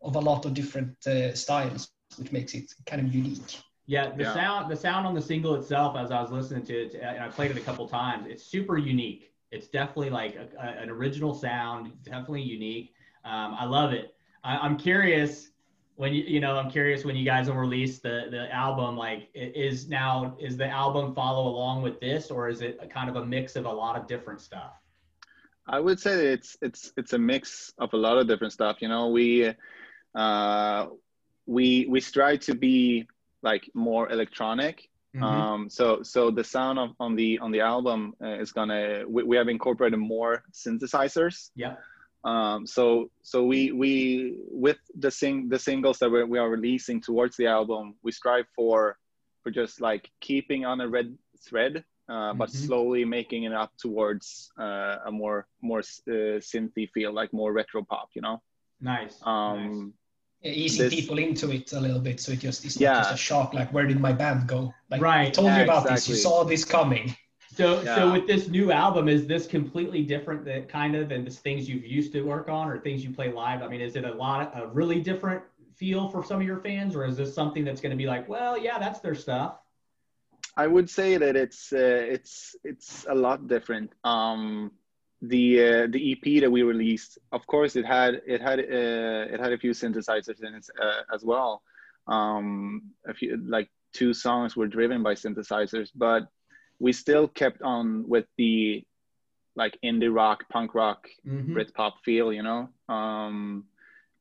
of 0.00 0.16
a 0.16 0.20
lot 0.20 0.46
of 0.46 0.54
different 0.54 1.06
uh, 1.06 1.34
styles, 1.34 1.88
which 2.16 2.32
makes 2.32 2.54
it 2.54 2.72
kind 2.86 3.06
of 3.06 3.14
unique. 3.14 3.60
Yeah, 3.86 4.10
the 4.10 4.24
yeah. 4.24 4.34
sound, 4.34 4.70
the 4.70 4.76
sound 4.76 5.06
on 5.06 5.14
the 5.14 5.22
single 5.22 5.54
itself, 5.54 5.96
as 5.96 6.10
I 6.10 6.20
was 6.20 6.30
listening 6.30 6.64
to 6.66 6.74
it, 6.74 6.94
and 6.94 7.20
I 7.20 7.28
played 7.28 7.52
it 7.52 7.56
a 7.56 7.60
couple 7.60 7.86
times, 7.88 8.26
it's 8.28 8.44
super 8.44 8.78
unique. 8.78 9.32
It's 9.52 9.68
definitely 9.68 10.10
like 10.10 10.34
a, 10.34 10.48
a, 10.60 10.82
an 10.82 10.90
original 10.90 11.34
sound, 11.34 11.92
definitely 12.02 12.42
unique. 12.42 12.94
Um, 13.24 13.54
I 13.58 13.64
love 13.64 13.92
it. 13.92 14.14
I, 14.42 14.56
I'm 14.56 14.76
curious 14.76 15.50
when 15.96 16.12
you 16.12 16.22
you 16.24 16.40
know 16.40 16.56
i'm 16.56 16.70
curious 16.70 17.04
when 17.04 17.16
you 17.16 17.24
guys 17.24 17.48
will 17.48 17.56
release 17.56 17.98
the 17.98 18.26
the 18.30 18.52
album 18.54 18.96
like 18.96 19.28
is 19.34 19.88
now 19.88 20.36
is 20.38 20.56
the 20.56 20.68
album 20.68 21.14
follow 21.14 21.48
along 21.48 21.82
with 21.82 21.98
this 22.00 22.30
or 22.30 22.48
is 22.48 22.60
it 22.60 22.78
kind 22.92 23.08
of 23.08 23.16
a 23.16 23.24
mix 23.24 23.56
of 23.56 23.64
a 23.64 23.72
lot 23.72 23.96
of 23.98 24.06
different 24.06 24.40
stuff 24.40 24.72
i 25.66 25.80
would 25.80 25.98
say 25.98 26.26
it's 26.26 26.56
it's 26.62 26.92
it's 26.96 27.14
a 27.14 27.18
mix 27.18 27.72
of 27.78 27.92
a 27.94 27.96
lot 27.96 28.18
of 28.18 28.28
different 28.28 28.52
stuff 28.52 28.76
you 28.80 28.88
know 28.88 29.08
we 29.08 29.52
uh 30.14 30.86
we 31.46 31.86
we 31.88 32.00
strive 32.00 32.40
to 32.40 32.54
be 32.54 33.06
like 33.42 33.68
more 33.74 34.10
electronic 34.10 34.88
mm-hmm. 35.14 35.24
um 35.24 35.70
so 35.70 36.02
so 36.02 36.30
the 36.30 36.44
sound 36.44 36.78
of, 36.78 36.90
on 37.00 37.14
the 37.14 37.38
on 37.38 37.50
the 37.52 37.60
album 37.60 38.14
uh, 38.22 38.38
is 38.40 38.52
gonna 38.52 39.04
we, 39.08 39.22
we 39.22 39.36
have 39.36 39.48
incorporated 39.48 39.98
more 39.98 40.42
synthesizers 40.52 41.50
yeah 41.54 41.76
um, 42.26 42.66
so 42.66 43.08
so 43.22 43.44
we 43.44 43.70
we 43.70 44.38
with 44.50 44.78
the 44.98 45.10
sing 45.12 45.48
the 45.48 45.58
singles 45.58 45.98
that 46.00 46.10
we're, 46.10 46.26
we 46.26 46.40
are 46.40 46.50
releasing 46.50 47.00
towards 47.00 47.36
the 47.36 47.46
album, 47.46 47.94
we 48.02 48.10
strive 48.10 48.46
for 48.54 48.98
for 49.44 49.52
just 49.52 49.80
like 49.80 50.10
keeping 50.20 50.64
on 50.64 50.80
a 50.80 50.88
red 50.88 51.16
thread, 51.48 51.84
uh, 52.08 52.34
but 52.34 52.48
mm-hmm. 52.48 52.66
slowly 52.66 53.04
making 53.04 53.44
it 53.44 53.52
up 53.52 53.70
towards 53.78 54.50
uh, 54.58 54.96
a 55.06 55.12
more 55.12 55.46
more 55.62 55.78
uh, 55.78 56.42
synthy 56.42 56.90
feel, 56.90 57.12
like 57.12 57.32
more 57.32 57.52
retro 57.52 57.84
pop, 57.84 58.08
you 58.14 58.22
know. 58.22 58.42
Nice. 58.80 59.20
Um, 59.22 59.56
nice. 59.56 59.92
Easing 60.42 60.84
This- 60.84 60.94
people 60.94 61.18
into 61.18 61.50
it 61.50 61.72
a 61.72 61.80
little 61.80 62.00
bit, 62.00 62.20
so 62.20 62.32
it 62.32 62.40
just 62.40 62.64
it's 62.64 62.78
Yeah. 62.80 62.92
not 62.92 63.02
just 63.04 63.14
a 63.14 63.16
shock. 63.16 63.54
Like, 63.54 63.72
where 63.72 63.86
did 63.86 64.00
my 64.00 64.12
band 64.12 64.46
go? 64.46 64.72
Like, 64.90 65.00
Right. 65.00 65.28
I 65.28 65.30
told 65.30 65.48
Yeah, 65.48 65.58
you 65.58 65.64
about 65.64 65.88
this. 65.88 66.08
You 66.08 66.14
saw 66.14 66.44
this 66.44 66.64
coming. 66.64 67.16
So, 67.54 67.80
Yeah. 67.82 67.94
so 67.96 68.12
with 68.12 68.26
this 68.26 68.48
new 68.48 68.70
album, 68.70 69.08
is 69.08 69.26
this 69.26 69.46
completely 69.46 70.02
different 70.02 70.44
that 70.44 70.68
kind 70.68 70.94
of 70.94 71.08
than 71.08 71.24
the 71.24 71.30
things 71.30 71.68
you've 71.68 71.86
used 71.86 72.12
to 72.12 72.22
work 72.22 72.48
on 72.48 72.68
or 72.68 72.78
things 72.78 73.02
you 73.02 73.10
play 73.10 73.32
live? 73.32 73.62
I 73.62 73.68
mean, 73.68 73.80
is 73.80 73.96
it 73.96 74.04
a 74.04 74.12
lot 74.14 74.54
of 74.54 74.62
a 74.62 74.66
really 74.72 75.00
different 75.00 75.42
feel 75.74 76.08
for 76.08 76.22
some 76.22 76.40
of 76.40 76.46
your 76.46 76.60
fans, 76.60 76.94
or 76.94 77.04
is 77.06 77.16
this 77.16 77.34
something 77.34 77.64
that's 77.64 77.80
going 77.80 77.90
to 77.90 77.96
be 77.96 78.06
like, 78.06 78.28
well, 78.28 78.58
yeah, 78.58 78.78
that's 78.78 79.00
their 79.00 79.14
stuff? 79.14 79.58
I 80.56 80.66
would 80.66 80.88
say 80.88 81.16
that 81.18 81.36
it's 81.36 81.72
uh, 81.72 82.06
it's 82.14 82.56
it's 82.64 83.06
a 83.08 83.14
lot 83.14 83.46
different. 83.46 83.92
Um, 84.04 84.72
the 85.22 85.60
uh, 85.64 85.86
the 85.90 86.12
EP 86.12 86.40
that 86.42 86.50
we 86.50 86.62
released, 86.62 87.18
of 87.32 87.46
course, 87.46 87.76
it 87.76 87.86
had 87.86 88.20
it 88.26 88.40
had 88.40 88.58
uh, 88.60 89.32
it 89.34 89.40
had 89.40 89.52
a 89.52 89.58
few 89.58 89.70
synthesizers 89.72 90.42
in 90.42 90.54
it 90.54 90.66
uh, 90.80 91.02
as 91.14 91.24
well. 91.24 91.62
Um, 92.06 92.82
a 93.06 93.14
few 93.14 93.36
like 93.48 93.68
two 93.92 94.12
songs 94.12 94.54
were 94.56 94.66
driven 94.66 95.02
by 95.02 95.14
synthesizers, 95.14 95.90
but 95.94 96.28
we 96.78 96.92
still 96.92 97.26
kept 97.28 97.62
on 97.62 98.06
with 98.08 98.26
the 98.36 98.84
like 99.54 99.78
indie 99.82 100.14
rock, 100.14 100.44
punk 100.50 100.74
rock, 100.74 101.08
Mhm. 101.26 101.54
Britpop 101.54 101.92
feel, 102.04 102.30
you 102.32 102.42
know. 102.42 102.68
Um, 102.94 103.64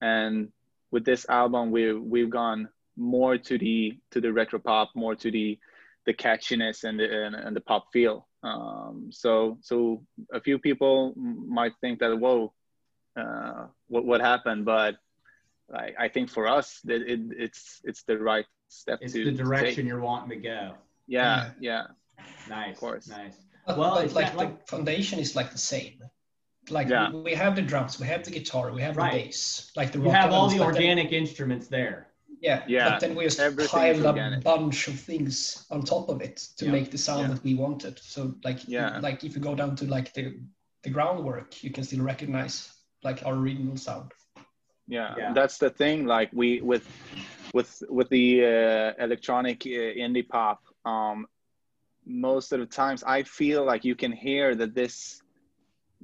and 0.01 0.51
with 0.91 1.03
this 1.03 1.27
album, 1.27 1.71
we 1.71 1.93
we've 1.93 2.29
gone 2.29 2.69
more 2.95 3.37
to 3.37 3.57
the 3.57 3.97
to 4.11 4.21
the 4.21 4.31
retro 4.31 4.59
pop, 4.59 4.91
more 4.95 5.15
to 5.15 5.29
the 5.29 5.59
the 6.05 6.13
catchiness 6.13 6.85
and 6.85 6.99
the 6.99 7.25
and, 7.25 7.35
and 7.35 7.55
the 7.55 7.61
pop 7.61 7.91
feel. 7.91 8.27
Um, 8.45 9.09
so 9.11 9.57
so 9.61 10.03
a 10.31 10.39
few 10.39 10.57
people 10.59 11.13
might 11.59 11.73
think 11.81 11.99
that 11.99 12.11
whoa, 12.23 12.53
uh, 13.21 13.65
what 13.87 14.05
what 14.05 14.21
happened? 14.21 14.65
But 14.65 14.93
I, 15.73 15.85
I 16.05 16.07
think 16.09 16.29
for 16.29 16.47
us 16.47 16.79
that 16.85 17.01
it, 17.13 17.19
it's 17.45 17.81
it's 17.83 18.03
the 18.03 18.17
right 18.19 18.45
step 18.67 18.99
It's 19.01 19.13
to 19.13 19.25
the 19.25 19.31
direction 19.43 19.75
take. 19.83 19.85
you're 19.89 19.99
wanting 20.11 20.29
to 20.29 20.41
go. 20.53 20.61
Yeah, 21.07 21.51
yeah, 21.59 21.83
Nice, 22.49 22.73
Of 22.73 22.79
course. 22.79 23.07
nice. 23.07 23.37
But, 23.67 23.77
Well, 23.77 23.95
but 23.95 24.05
it's 24.05 24.15
like 24.15 24.31
the 24.37 24.51
foundation 24.67 25.17
is 25.19 25.35
like 25.35 25.51
the 25.51 25.57
same. 25.73 25.99
Like 26.69 26.89
Yeah. 26.89 27.11
we, 27.11 27.21
we 27.21 27.33
have 27.35 27.55
the 27.55 27.61
drums, 27.61 27.99
we 27.99 28.07
have 28.07 28.23
the 28.23 28.31
guitar, 28.31 28.71
we 28.71 28.81
have 28.81 28.95
Right. 28.97 29.11
the 29.13 29.23
bass, 29.25 29.71
like 29.75 29.91
the 29.91 29.99
You 29.99 30.09
have 30.09 30.31
all 30.31 30.47
the 30.49 30.57
but 30.57 30.73
then- 30.73 30.75
organic 30.75 31.11
instruments 31.11 31.67
there. 31.67 32.07
Yeah, 32.41 32.63
Yeah, 32.67 32.91
But 32.91 32.99
then 33.01 33.15
we 33.15 33.23
just 33.23 33.39
everything 33.39 33.79
piled 33.79 34.05
up 34.05 34.17
a 34.17 34.39
bunch 34.41 34.87
of 34.87 34.99
things 34.99 35.65
on 35.69 35.81
top 35.81 36.09
of 36.09 36.21
it 36.21 36.37
to 36.57 36.65
Yeah. 36.65 36.71
make 36.71 36.91
the 36.91 36.97
sound 36.97 37.21
Yeah. 37.21 37.33
that 37.33 37.43
we 37.43 37.55
wanted. 37.55 37.99
So 37.99 38.35
like 38.43 38.67
Yeah. 38.67 38.99
like 39.01 39.23
if 39.23 39.35
you 39.35 39.41
go 39.41 39.55
down 39.55 39.75
to 39.77 39.85
like 39.85 40.13
the 40.13 40.39
the 40.83 40.89
groundwork, 40.91 41.63
you 41.63 41.71
can 41.71 41.83
still 41.83 42.03
recognize 42.03 42.69
like 43.03 43.25
our 43.25 43.33
original 43.33 43.77
sound. 43.77 44.11
yeah 44.87 45.15
Yeah. 45.17 45.33
that's 45.33 45.57
the 45.57 45.69
thing 45.69 46.05
like 46.05 46.29
we 46.33 46.61
with 46.61 46.85
with 47.53 47.83
with 47.89 48.09
the 48.09 48.45
uh, 48.45 49.03
electronic 49.03 49.65
uh, 49.65 49.93
indie 50.05 50.27
pop 50.27 50.59
um 50.85 51.25
most 52.05 52.51
of 52.53 52.59
the 52.59 52.65
times 52.67 53.03
i 53.03 53.23
feel 53.23 53.65
like 53.65 53.83
you 53.83 53.95
can 53.95 54.11
hear 54.11 54.55
that 54.55 54.75
this 54.75 55.21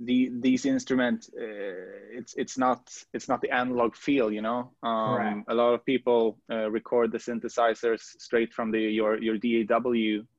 the 0.06 0.32
these 0.40 0.66
instruments 0.66 1.30
uh, 1.38 2.12
it's 2.12 2.34
it's 2.36 2.58
not 2.58 2.92
it's 3.14 3.28
not 3.28 3.42
the 3.42 3.50
analog 3.52 3.96
feel 3.96 4.32
you 4.32 4.42
know 4.42 4.72
um 4.84 5.44
a 5.48 5.54
lot 5.54 5.74
of 5.74 5.86
people 5.86 6.38
uh, 6.52 6.70
record 6.72 7.12
the 7.12 7.18
synthesizers 7.18 8.02
straight 8.20 8.54
from 8.54 8.72
the 8.72 8.80
your 8.80 9.22
your 9.22 9.38
daw 9.38 9.84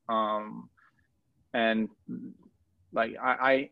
um 0.08 0.68
and 1.54 1.88
like 2.92 3.14
i 3.22 3.70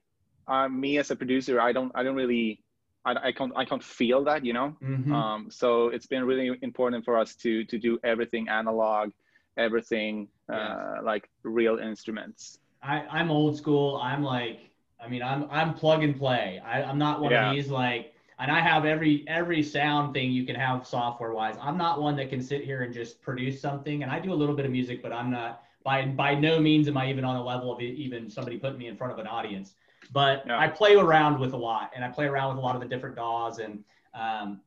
i 0.48 0.64
uh, 0.64 0.68
me 0.68 0.98
as 0.98 1.10
a 1.10 1.16
producer 1.16 1.60
i 1.60 1.72
don't 1.72 1.92
i 1.94 2.02
don't 2.02 2.16
really 2.16 2.62
I, 3.04 3.28
I 3.28 3.32
can't 3.32 3.52
I 3.56 3.64
can't 3.64 3.82
feel 3.82 4.24
that, 4.24 4.44
you 4.44 4.52
know. 4.52 4.76
Mhm. 4.82 5.10
Um, 5.10 5.50
so 5.50 5.88
it's 5.88 6.06
been 6.06 6.24
really 6.24 6.58
important 6.60 7.04
for 7.04 7.18
us 7.18 7.34
to 7.36 7.64
to 7.64 7.78
do 7.78 7.98
everything 8.04 8.48
analog, 8.48 9.10
everything 9.56 10.28
uh, 10.52 10.96
like 11.02 11.30
real 11.42 11.78
instruments. 11.78 12.58
I, 12.82 13.06
I'm 13.10 13.30
old 13.30 13.56
school. 13.56 13.96
I'm 14.02 14.22
like, 14.22 14.69
I 15.02 15.08
mean, 15.08 15.22
I'm 15.22 15.46
I'm 15.50 15.74
plug 15.74 16.02
and 16.02 16.16
play. 16.16 16.60
I, 16.64 16.82
I'm 16.82 16.98
not 16.98 17.20
one 17.20 17.32
Yeah. 17.32 17.50
of 17.50 17.54
these 17.56 17.68
like, 17.68 18.14
and 18.38 18.50
I 18.50 18.60
have 18.60 18.84
every 18.84 19.24
every 19.28 19.62
sound 19.62 20.14
thing 20.14 20.30
you 20.30 20.44
can 20.44 20.56
have 20.56 20.86
software 20.86 21.32
wise. 21.32 21.56
I'm 21.60 21.76
not 21.78 22.00
one 22.00 22.16
that 22.16 22.30
can 22.30 22.42
sit 22.42 22.64
here 22.64 22.82
and 22.82 22.92
just 22.92 23.20
produce 23.22 23.60
something. 23.60 24.02
And 24.02 24.10
I 24.12 24.18
do 24.18 24.32
a 24.32 24.34
little 24.34 24.54
bit 24.54 24.64
of 24.66 24.72
music, 24.72 25.02
but 25.02 25.12
I'm 25.12 25.30
not 25.30 25.62
by 25.84 26.04
by 26.06 26.34
no 26.34 26.60
means 26.60 26.88
am 26.88 26.96
I 26.96 27.08
even 27.10 27.24
on 27.24 27.36
the 27.36 27.42
level 27.42 27.72
of 27.72 27.80
even 27.80 28.28
somebody 28.30 28.58
putting 28.58 28.78
me 28.78 28.88
in 28.88 28.96
front 28.96 29.12
of 29.12 29.18
an 29.18 29.26
audience. 29.26 29.74
But 30.12 30.44
Yeah. 30.46 30.58
I 30.58 30.68
play 30.68 30.96
around 30.96 31.38
with 31.38 31.52
a 31.52 31.56
lot, 31.56 31.92
and 31.94 32.04
I 32.04 32.08
play 32.08 32.26
around 32.26 32.48
with 32.54 32.58
a 32.58 32.66
lot 32.66 32.74
of 32.74 32.80
the 32.80 32.88
different 32.88 33.16
DAWs, 33.16 33.58
and 33.58 33.84
um, 34.14 34.60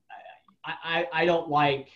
I, 0.65 0.73
I 0.83 1.07
I 1.21 1.25
don't 1.25 1.49
like. 1.49 1.89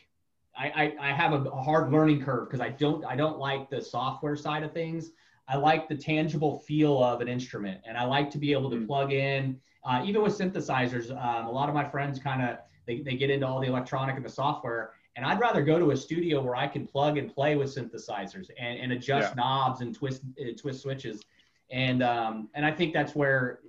I, 0.59 0.95
I, 0.99 1.09
I 1.09 1.13
have 1.13 1.33
a, 1.33 1.41
a 1.49 1.61
hard 1.61 1.91
learning 1.91 2.23
curve 2.23 2.47
because 2.47 2.61
I 2.61 2.69
don't 2.69 3.05
I 3.05 3.15
don't 3.15 3.37
like 3.37 3.69
the 3.69 3.79
software 3.79 4.35
side 4.35 4.63
of 4.63 4.73
things. 4.73 5.11
I 5.47 5.57
like 5.57 5.87
the 5.87 5.95
tangible 5.95 6.59
feel 6.59 7.01
of 7.03 7.21
an 7.21 7.27
instrument, 7.27 7.81
and 7.87 7.97
I 7.97 8.03
like 8.05 8.29
to 8.31 8.37
be 8.37 8.51
able 8.51 8.69
to 8.69 8.77
Mm. 8.77 8.87
plug 8.87 9.13
in. 9.13 9.59
Uh, 9.83 10.03
even 10.05 10.21
with 10.21 10.37
synthesizers, 10.37 11.11
um, 11.11 11.45
a 11.47 11.51
lot 11.51 11.69
of 11.69 11.75
my 11.75 11.83
friends 11.85 12.19
kind 12.19 12.41
of 12.41 12.57
they, 12.85 13.01
they 13.01 13.15
get 13.15 13.29
into 13.29 13.45
all 13.47 13.59
the 13.59 13.67
electronic 13.67 14.15
and 14.15 14.25
the 14.25 14.29
software, 14.29 14.91
and 15.15 15.25
I'd 15.25 15.39
rather 15.39 15.61
go 15.61 15.77
to 15.79 15.91
a 15.91 15.97
studio 15.97 16.41
where 16.41 16.55
I 16.55 16.67
can 16.67 16.85
plug 16.87 17.17
and 17.17 17.33
play 17.33 17.55
with 17.55 17.73
synthesizers 17.73 18.49
and, 18.57 18.79
and 18.79 18.91
adjust 18.93 19.29
Yeah. 19.29 19.33
knobs 19.35 19.81
and 19.81 19.93
twist 19.95 20.23
uh, 20.41 20.51
twist 20.57 20.81
switches, 20.81 21.25
and 21.71 22.03
um, 22.03 22.49
and 22.53 22.65
I 22.65 22.71
think 22.71 22.93
that's 22.93 23.15
where, 23.15 23.59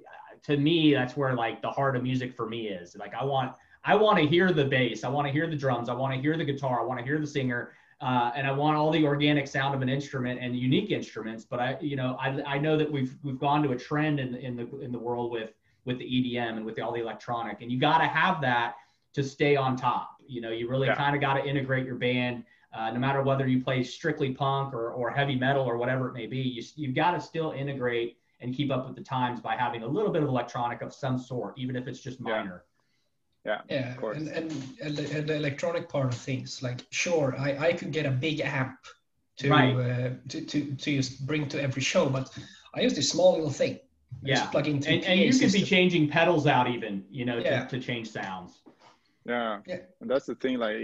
to 0.44 0.56
me, 0.56 0.94
that's 0.94 1.16
where 1.16 1.34
like 1.34 1.62
the 1.62 1.70
heart 1.70 1.96
of 1.96 2.02
music 2.02 2.34
for 2.34 2.48
me 2.48 2.68
is. 2.68 2.96
Like 2.96 3.14
I 3.14 3.24
want 3.24 3.56
I 3.84 3.94
want 3.94 4.18
to 4.18 4.26
hear 4.26 4.52
the 4.52 4.64
bass, 4.64 5.04
I 5.04 5.08
want 5.08 5.26
to 5.28 5.32
hear 5.32 5.46
the 5.48 5.56
drums, 5.56 5.88
I 5.88 5.94
want 5.94 6.14
to 6.14 6.20
hear 6.20 6.36
the 6.36 6.44
guitar, 6.44 6.80
I 6.80 6.84
want 6.84 6.98
to 6.98 7.04
hear 7.04 7.18
the 7.20 7.26
singer, 7.26 7.72
uh, 8.00 8.30
and 8.36 8.46
I 8.46 8.52
want 8.52 8.76
all 8.76 8.90
the 8.90 9.04
organic 9.04 9.46
sound 9.48 9.74
of 9.74 9.82
an 9.82 9.88
instrument 9.88 10.40
and 10.40 10.56
unique 10.56 10.90
instruments. 10.90 11.44
But 11.44 11.58
I, 11.60 11.76
you 11.80 11.96
know, 11.96 12.16
I, 12.20 12.40
I 12.46 12.58
know 12.58 12.76
that 12.76 12.90
we've 12.90 13.16
we've 13.22 13.38
gone 13.38 13.62
to 13.64 13.72
a 13.72 13.76
trend 13.76 14.20
in 14.20 14.34
in 14.36 14.56
the 14.56 14.80
in 14.80 14.92
the 14.92 14.98
world 14.98 15.32
with 15.32 15.52
with 15.84 15.98
the 15.98 16.04
EDM 16.04 16.56
and 16.58 16.64
with 16.64 16.78
all 16.80 16.92
the 16.92 17.00
electronic, 17.00 17.60
and 17.62 17.72
you 17.72 17.78
got 17.80 17.98
to 17.98 18.06
have 18.06 18.40
that 18.42 18.74
to 19.14 19.22
stay 19.22 19.56
on 19.56 19.76
top. 19.76 20.10
You 20.26 20.40
know, 20.40 20.50
you 20.50 20.68
really 20.68 20.86
Yeah. 20.86 20.94
kind 20.94 21.14
of 21.16 21.20
got 21.20 21.34
to 21.34 21.44
integrate 21.44 21.86
your 21.86 21.96
band. 21.96 22.44
Uh, 22.74 22.90
no 22.90 22.98
matter 23.00 23.22
whether 23.22 23.48
you 23.48 23.64
play 23.64 23.82
strictly 23.82 24.34
punk 24.34 24.74
or, 24.74 24.90
or 24.92 25.10
heavy 25.10 25.34
metal 25.34 25.64
or 25.64 25.78
whatever 25.78 26.08
it 26.08 26.12
may 26.12 26.26
be, 26.26 26.36
you, 26.36 26.62
you've 26.76 26.94
got 26.94 27.12
to 27.12 27.20
still 27.20 27.52
integrate 27.52 28.18
and 28.40 28.54
keep 28.54 28.70
up 28.70 28.86
with 28.86 28.94
the 28.94 29.02
times 29.02 29.40
by 29.40 29.56
having 29.56 29.82
a 29.82 29.86
little 29.86 30.12
bit 30.12 30.22
of 30.22 30.28
electronic 30.28 30.82
of 30.82 30.92
some 30.92 31.18
sort, 31.18 31.54
even 31.56 31.74
if 31.74 31.88
it's 31.88 32.00
just 32.00 32.20
Yeah. 32.20 32.58
Minor. 33.48 33.62
Yeah, 33.68 33.90
Of 33.92 33.96
course. 33.96 34.16
and, 34.18 34.28
and 34.28 34.52
and 34.82 34.96
the, 34.96 35.34
electronic 35.34 35.88
part 35.88 36.12
of 36.12 36.18
things, 36.20 36.62
like 36.62 36.80
sure, 36.90 37.34
I, 37.38 37.68
I 37.68 37.72
could 37.72 37.92
get 37.92 38.06
a 38.06 38.10
big 38.10 38.40
amp 38.40 38.76
to 39.38 39.50
Right. 39.50 39.74
uh, 39.74 40.10
to, 40.28 40.40
to 40.44 40.74
to 40.74 40.96
just 40.96 41.26
bring 41.26 41.48
to 41.48 41.62
every 41.62 41.82
show, 41.82 42.08
but 42.08 42.26
I 42.74 42.80
use 42.80 42.94
this 42.94 43.10
small 43.10 43.32
little 43.34 43.50
thing. 43.50 43.74
I 44.24 44.28
Yeah. 44.28 44.34
just 44.36 44.50
plug 44.52 44.66
into 44.68 44.88
And, 44.90 45.04
and 45.04 45.18
PA 45.18 45.24
you 45.24 45.38
could 45.38 45.52
be 45.52 45.62
changing 45.62 46.08
pedals 46.08 46.46
out 46.46 46.68
even, 46.68 47.04
you 47.10 47.24
know, 47.24 47.38
Yeah. 47.38 47.64
to, 47.66 47.78
to 47.78 47.86
change 47.86 48.10
sounds. 48.10 48.52
Yeah. 49.24 49.60
Yeah. 49.66 49.80
And 50.00 50.10
that's 50.10 50.26
the 50.26 50.34
thing, 50.34 50.58
like 50.58 50.76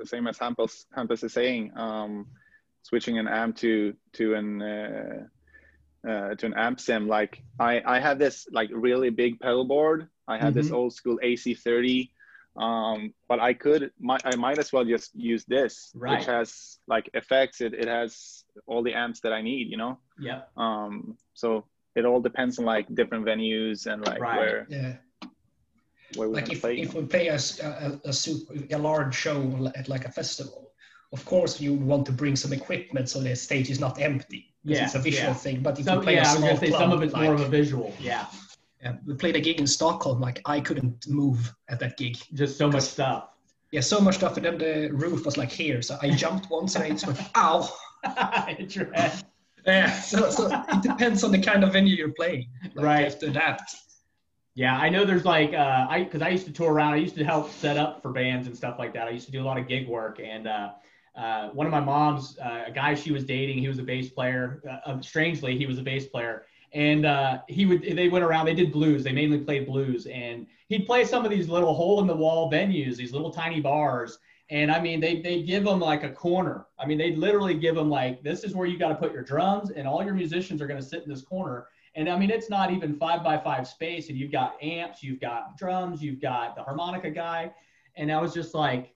the 0.00 0.06
same 0.06 0.26
as 0.26 0.38
Hampus 0.38 0.86
Hampus 0.96 1.24
is 1.24 1.32
saying, 1.32 1.72
um, 1.76 2.26
switching 2.82 3.18
an 3.18 3.26
amp 3.28 3.56
to 3.56 3.94
to 4.12 4.34
an 4.34 4.62
uh, 4.62 5.26
uh, 6.06 6.34
to 6.34 6.46
an 6.46 6.54
amp 6.54 6.80
sim. 6.80 7.08
Like 7.08 7.42
I 7.58 7.80
I 7.84 7.98
have 8.00 8.18
this 8.18 8.46
like 8.52 8.70
really 8.72 9.10
big 9.10 9.40
pedal 9.40 9.64
board. 9.64 10.08
I 10.26 10.36
have 10.38 10.52
this 10.54 10.68
Mhm. 10.68 10.74
old 10.74 10.92
school 10.92 11.18
AC30. 11.22 12.10
Um, 12.56 13.14
but 13.28 13.38
I 13.38 13.54
could, 13.54 13.92
might, 14.00 14.22
I 14.24 14.34
might 14.34 14.58
as 14.58 14.72
well 14.72 14.84
just 14.84 15.14
use 15.14 15.44
this, 15.44 15.92
Right. 15.94 16.18
which 16.18 16.26
has 16.26 16.78
like 16.88 17.08
effects. 17.14 17.60
It, 17.60 17.72
it 17.72 17.86
has 17.86 18.42
all 18.66 18.82
the 18.82 18.94
amps 18.94 19.20
that 19.20 19.32
I 19.32 19.40
need, 19.42 19.70
you 19.70 19.76
know? 19.76 19.98
Yeah. 20.18 20.42
Um, 20.56 21.16
so 21.34 21.66
it 21.94 22.04
all 22.04 22.20
depends 22.20 22.58
on 22.58 22.64
like 22.64 22.92
different 22.96 23.24
venues 23.24 23.86
and 23.86 24.04
like 24.04 24.18
Right. 24.20 24.36
where, 24.38 24.66
Yeah, 24.68 24.96
where 26.16 26.28
we 26.28 26.34
like 26.34 26.50
if, 26.50 26.60
play. 26.62 26.80
if 26.80 26.94
we 26.94 27.04
play 27.06 27.28
a 27.28 27.38
a 28.04 28.12
super, 28.12 28.54
a 28.70 28.78
large 28.78 29.14
show 29.14 29.70
at 29.76 29.88
like 29.88 30.04
a 30.04 30.10
festival, 30.10 30.72
of 31.12 31.24
course 31.24 31.60
you 31.60 31.74
want 31.74 32.06
to 32.06 32.12
bring 32.12 32.34
some 32.34 32.52
equipment 32.52 33.08
so 33.08 33.20
the 33.20 33.36
stage 33.36 33.70
is 33.70 33.78
not 33.78 34.00
empty. 34.00 34.52
'Cause 34.68 34.78
Yeah, 34.78 34.84
it's 34.84 34.94
a 34.94 34.98
visual 34.98 35.28
yeah. 35.28 35.34
thing. 35.34 35.60
But 35.62 35.78
if 35.78 35.84
So 35.86 35.94
you 35.94 36.00
play 36.00 36.14
yeah, 36.14 36.20
a 36.20 36.28
I 36.28 36.30
was 36.30 36.36
small 36.38 36.48
gonna 36.48 36.60
say 36.60 36.68
club, 36.68 36.80
some 36.80 36.92
of 36.92 37.02
it's 37.02 37.14
more 37.14 37.34
of 37.34 37.40
a 37.40 37.48
visual. 37.48 37.92
Yeah. 38.00 38.26
yeah, 38.82 38.94
we 39.06 39.14
played 39.14 39.36
a 39.36 39.40
gig 39.40 39.58
in 39.60 39.66
Stockholm. 39.66 40.20
Like 40.20 40.40
I 40.44 40.60
couldn't 40.60 41.08
move 41.08 41.54
at 41.68 41.80
that 41.80 41.96
gig. 41.96 42.18
Just 42.34 42.56
so 42.58 42.68
much 42.70 42.84
stuff. 42.84 43.30
Yeah, 43.72 43.80
so 43.82 44.00
much 44.00 44.14
stuff, 44.16 44.36
and 44.36 44.46
then 44.46 44.56
the 44.58 44.88
roof 44.92 45.26
was 45.26 45.36
like 45.36 45.50
here. 45.50 45.82
So 45.82 45.98
I 46.00 46.10
jumped 46.10 46.48
once 46.50 46.74
and 46.74 46.84
I 46.84 46.90
just 46.90 47.06
went, 47.06 47.20
ow. 47.36 47.68
Hit 48.46 48.74
your 48.76 48.92
head. 48.94 49.22
Yeah, 49.66 49.90
so, 50.00 50.30
so 50.30 50.46
it 50.72 50.82
depends 50.82 51.22
on 51.24 51.32
the 51.32 51.38
kind 51.38 51.62
of 51.64 51.72
venue 51.74 51.94
you're 51.94 52.12
playing. 52.12 52.48
Like, 52.74 52.84
Right. 52.86 52.98
You 53.00 53.04
have 53.06 53.18
to 53.18 53.26
adapt. 53.26 53.76
Yeah, 54.54 54.76
I 54.76 54.88
know 54.88 55.04
there's 55.04 55.24
like 55.26 55.52
uh, 55.52 55.86
I 55.90 56.04
because 56.04 56.22
I 56.22 56.30
used 56.30 56.46
to 56.46 56.52
tour 56.52 56.72
around. 56.72 56.94
I 56.94 56.96
used 56.96 57.14
to 57.16 57.24
help 57.24 57.50
set 57.52 57.76
up 57.76 58.00
for 58.02 58.10
bands 58.10 58.46
and 58.46 58.56
stuff 58.56 58.76
like 58.78 58.92
that. 58.94 59.06
I 59.06 59.10
used 59.10 59.26
to 59.26 59.32
do 59.32 59.42
a 59.42 59.46
lot 59.50 59.58
of 59.58 59.68
gig 59.68 59.86
work, 59.86 60.18
and 60.24 60.48
uh, 60.48 60.70
uh, 61.16 61.48
one 61.48 61.66
of 61.66 61.72
my 61.72 61.80
mom's 61.80 62.38
uh, 62.38 62.64
a 62.66 62.70
guy 62.70 62.94
she 62.94 63.12
was 63.12 63.24
dating, 63.24 63.58
he 63.58 63.68
was 63.68 63.78
a 63.78 63.82
bass 63.82 64.08
player. 64.10 64.62
Uh, 64.86 65.00
strangely, 65.00 65.56
he 65.58 65.66
was 65.66 65.78
a 65.78 65.82
bass 65.82 66.06
player, 66.06 66.44
and 66.72 67.06
uh, 67.06 67.38
he 67.48 67.66
would 67.66 67.82
they 67.82 68.08
went 68.08 68.24
around 68.24 68.46
they 68.46 68.54
did 68.54 68.72
blues 68.72 69.02
they 69.02 69.12
mainly 69.12 69.38
played 69.38 69.66
blues. 69.66 70.06
And 70.06 70.46
he'd 70.68 70.86
play 70.86 71.04
some 71.04 71.24
of 71.24 71.30
these 71.30 71.48
little 71.48 71.74
hole 71.74 72.00
in 72.00 72.06
the 72.06 72.16
wall 72.16 72.50
venues 72.50 72.96
these 72.96 73.12
little 73.12 73.30
tiny 73.30 73.60
bars. 73.60 74.18
And 74.50 74.70
i 74.70 74.80
mean 74.80 75.00
they 75.00 75.20
they 75.20 75.42
give 75.42 75.64
them 75.64 75.80
like 75.80 76.04
a 76.04 76.10
corner. 76.10 76.66
I 76.78 76.86
mean 76.86 76.98
they 76.98 77.14
literally 77.14 77.54
give 77.54 77.74
them 77.74 77.90
like 77.90 78.22
this 78.22 78.44
is 78.44 78.54
where 78.54 78.66
you 78.66 78.78
got 78.78 78.88
to 78.88 78.94
put 78.94 79.12
your 79.12 79.22
drums 79.22 79.70
and 79.70 79.88
all 79.88 80.04
your 80.04 80.14
musicians 80.14 80.60
are 80.60 80.66
going 80.66 80.80
to 80.80 80.86
sit 80.86 81.02
in 81.02 81.08
this 81.08 81.22
corner. 81.22 81.68
And 81.94 82.08
i 82.08 82.18
mean 82.18 82.30
it's 82.30 82.50
not 82.50 82.70
even 82.70 82.96
five 82.96 83.24
by 83.24 83.38
five 83.38 83.66
space 83.66 84.08
and 84.08 84.18
you've 84.18 84.32
got 84.32 84.62
amps 84.62 85.02
you've 85.02 85.20
got 85.20 85.56
drums 85.56 86.02
you've 86.02 86.20
got 86.20 86.54
the 86.54 86.62
harmonica 86.62 87.10
guy. 87.10 87.52
And 87.96 88.12
i 88.12 88.20
was 88.20 88.34
just 88.34 88.54
like 88.54 88.94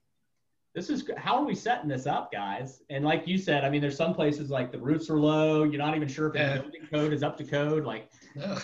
this 0.73 0.89
is 0.89 1.09
how 1.17 1.35
are 1.35 1.45
we 1.45 1.53
setting 1.53 1.87
this 1.87 2.07
up, 2.07 2.31
guys? 2.31 2.81
And 2.89 3.05
like 3.05 3.27
you 3.27 3.37
said, 3.37 3.63
I 3.63 3.69
mean, 3.69 3.79
there's 3.79 3.95
some 3.95 4.13
places 4.13 4.49
like 4.49 4.71
the 4.71 4.79
roofs 4.79 5.07
are 5.09 5.19
low. 5.19 5.63
You're 5.63 5.77
not 5.77 5.95
even 5.95 6.07
sure 6.07 6.27
if 6.27 6.33
the 6.33 6.61
building 6.61 6.87
code 6.91 7.13
is 7.13 7.21
up 7.21 7.37
to 7.37 7.43
code. 7.43 7.85
Like, 7.85 8.09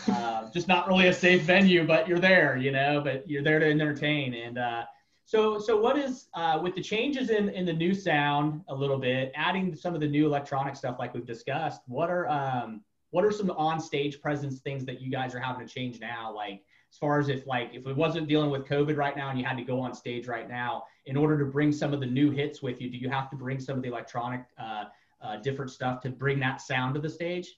uh, 0.07 0.49
just 0.51 0.67
not 0.67 0.87
really 0.87 1.07
a 1.07 1.13
safe 1.13 1.43
venue, 1.43 1.85
but 1.85 2.07
you're 2.07 2.19
there, 2.19 2.57
you 2.57 2.71
know. 2.71 3.01
But 3.03 3.29
you're 3.29 3.43
there 3.43 3.59
to 3.59 3.69
entertain. 3.69 4.33
And 4.33 4.57
uh, 4.57 4.85
so, 5.25 5.59
so 5.59 5.79
what 5.79 5.99
is 5.99 6.29
uh, 6.33 6.59
with 6.61 6.73
the 6.73 6.81
changes 6.81 7.29
in 7.29 7.49
in 7.49 7.63
the 7.63 7.73
new 7.73 7.93
sound 7.93 8.61
a 8.69 8.75
little 8.75 8.97
bit, 8.97 9.31
adding 9.35 9.75
some 9.75 9.93
of 9.93 10.01
the 10.01 10.07
new 10.07 10.25
electronic 10.25 10.75
stuff 10.75 10.95
like 10.97 11.13
we've 11.13 11.27
discussed? 11.27 11.81
What 11.85 12.09
are 12.09 12.27
um, 12.27 12.81
what 13.11 13.23
are 13.23 13.31
some 13.31 13.51
on 13.51 13.79
stage 13.79 14.19
presence 14.19 14.61
things 14.61 14.83
that 14.85 14.99
you 14.99 15.11
guys 15.11 15.35
are 15.35 15.39
having 15.39 15.65
to 15.65 15.71
change 15.71 15.99
now? 15.99 16.33
Like 16.33 16.63
as 16.91 16.97
far 16.97 17.19
as 17.19 17.29
if 17.29 17.45
like 17.45 17.69
if 17.73 17.85
it 17.85 17.95
wasn't 17.95 18.27
dealing 18.27 18.49
with 18.49 18.65
COVID 18.65 18.97
right 18.97 19.15
now 19.15 19.29
and 19.29 19.39
you 19.39 19.45
had 19.45 19.57
to 19.57 19.63
go 19.63 19.79
on 19.79 19.93
stage 19.93 20.27
right 20.27 20.49
now, 20.49 20.85
in 21.05 21.15
order 21.15 21.37
to 21.37 21.45
bring 21.45 21.71
some 21.71 21.93
of 21.93 21.99
the 21.99 22.05
new 22.05 22.31
hits 22.31 22.61
with 22.61 22.81
you, 22.81 22.89
do 22.89 22.97
you 22.97 23.09
have 23.09 23.29
to 23.29 23.35
bring 23.35 23.59
some 23.59 23.77
of 23.77 23.83
the 23.83 23.89
electronic 23.89 24.45
uh, 24.57 24.85
uh, 25.21 25.37
different 25.37 25.71
stuff 25.71 26.01
to 26.01 26.09
bring 26.09 26.39
that 26.39 26.61
sound 26.61 26.95
to 26.95 27.01
the 27.01 27.09
stage? 27.09 27.55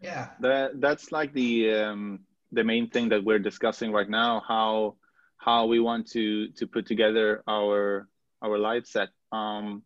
Yeah, 0.00 0.28
that 0.40 0.80
that's 0.80 1.12
like 1.12 1.32
the 1.32 1.72
um, 1.72 2.20
the 2.52 2.64
main 2.64 2.88
thing 2.90 3.08
that 3.08 3.24
we're 3.24 3.38
discussing 3.38 3.90
right 3.92 4.08
now. 4.08 4.42
How 4.46 4.96
how 5.36 5.66
we 5.66 5.80
want 5.80 6.06
to 6.12 6.48
to 6.48 6.66
put 6.66 6.86
together 6.86 7.42
our 7.48 8.08
our 8.42 8.58
live 8.58 8.86
set. 8.86 9.08
Um, 9.32 9.82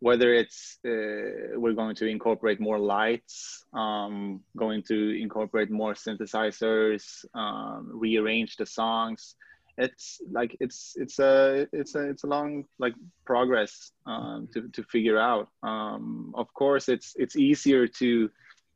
whether 0.00 0.32
it's 0.32 0.78
uh, 0.86 1.58
we're 1.58 1.74
going 1.74 1.96
to 1.96 2.06
incorporate 2.06 2.60
more 2.60 2.78
lights, 2.78 3.64
um, 3.72 4.40
going 4.56 4.82
to 4.84 5.20
incorporate 5.20 5.70
more 5.70 5.94
synthesizers, 5.94 7.24
um, 7.34 7.90
rearrange 7.92 8.56
the 8.56 8.66
songs. 8.66 9.34
It's 9.76 10.20
like 10.30 10.56
it's 10.60 10.94
it's 10.96 11.18
a 11.18 11.66
it's 11.72 11.94
a 11.94 12.10
it's 12.10 12.24
a 12.24 12.26
long 12.26 12.64
like 12.78 12.94
progress 13.24 13.92
um, 14.06 14.48
to 14.52 14.68
to 14.68 14.82
figure 14.84 15.18
out. 15.18 15.48
Um, 15.62 16.32
of 16.36 16.52
course, 16.54 16.88
it's 16.88 17.14
it's 17.16 17.36
easier 17.36 17.86
to 17.86 18.30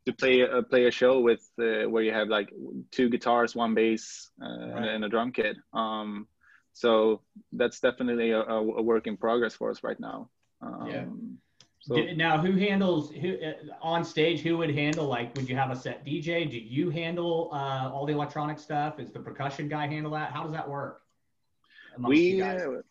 to 0.06 0.12
play 0.12 0.40
a 0.40 0.62
play 0.62 0.86
a 0.86 0.90
show 0.90 1.20
with 1.20 1.40
uh, 1.60 1.88
where 1.88 2.02
you 2.02 2.12
have 2.12 2.28
like 2.28 2.52
two 2.90 3.08
guitars, 3.08 3.54
one 3.54 3.74
bass, 3.74 4.30
uh, 4.42 4.46
right. 4.46 4.88
and 4.88 5.04
a 5.04 5.08
drum 5.08 5.32
kit. 5.32 5.56
Um, 5.72 6.26
so 6.72 7.20
that's 7.52 7.80
definitely 7.80 8.30
a, 8.30 8.40
a 8.40 8.82
work 8.82 9.06
in 9.06 9.16
progress 9.16 9.54
for 9.54 9.70
us 9.70 9.82
right 9.82 9.98
now. 10.00 10.28
Um, 10.62 10.88
yeah. 10.88 11.04
So, 11.80 11.96
now, 12.14 12.38
who 12.38 12.52
handles 12.52 13.10
who 13.10 13.34
uh, 13.34 13.54
on 13.82 14.04
stage? 14.04 14.40
Who 14.40 14.56
would 14.58 14.70
handle 14.70 15.06
like? 15.06 15.34
Would 15.34 15.48
you 15.48 15.56
have 15.56 15.72
a 15.72 15.76
set 15.76 16.06
DJ? 16.06 16.48
Do 16.48 16.56
you 16.56 16.90
handle 16.90 17.50
uh, 17.52 17.90
all 17.92 18.06
the 18.06 18.12
electronic 18.12 18.60
stuff? 18.60 19.00
Is 19.00 19.10
the 19.10 19.18
percussion 19.18 19.68
guy 19.68 19.88
handle 19.88 20.12
that? 20.12 20.30
How 20.30 20.44
does 20.44 20.52
that 20.52 20.68
work? 20.68 21.02
We, 21.98 22.40
uh, 22.40 22.82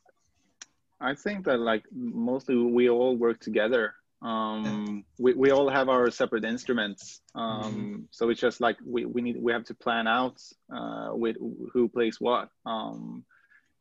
I 0.99 1.15
think 1.15 1.45
that 1.45 1.59
like 1.59 1.83
mostly 1.93 2.57
we 2.57 2.89
all 2.89 3.15
work 3.15 3.39
together. 3.39 3.95
Um, 4.21 5.03
we, 5.17 5.33
we 5.33 5.51
all 5.51 5.69
have 5.69 5.89
our 5.89 6.11
separate 6.11 6.45
instruments. 6.45 7.21
Um, 7.33 7.63
mm-hmm. 7.63 7.99
So 8.11 8.29
it's 8.29 8.41
just 8.41 8.61
like 8.61 8.77
we, 8.85 9.05
we 9.05 9.21
need 9.21 9.41
we 9.41 9.51
have 9.51 9.63
to 9.65 9.73
plan 9.73 10.05
out 10.05 10.39
uh, 10.73 11.11
with 11.13 11.37
who 11.73 11.87
plays 11.87 12.19
what. 12.19 12.49
Um, 12.65 13.23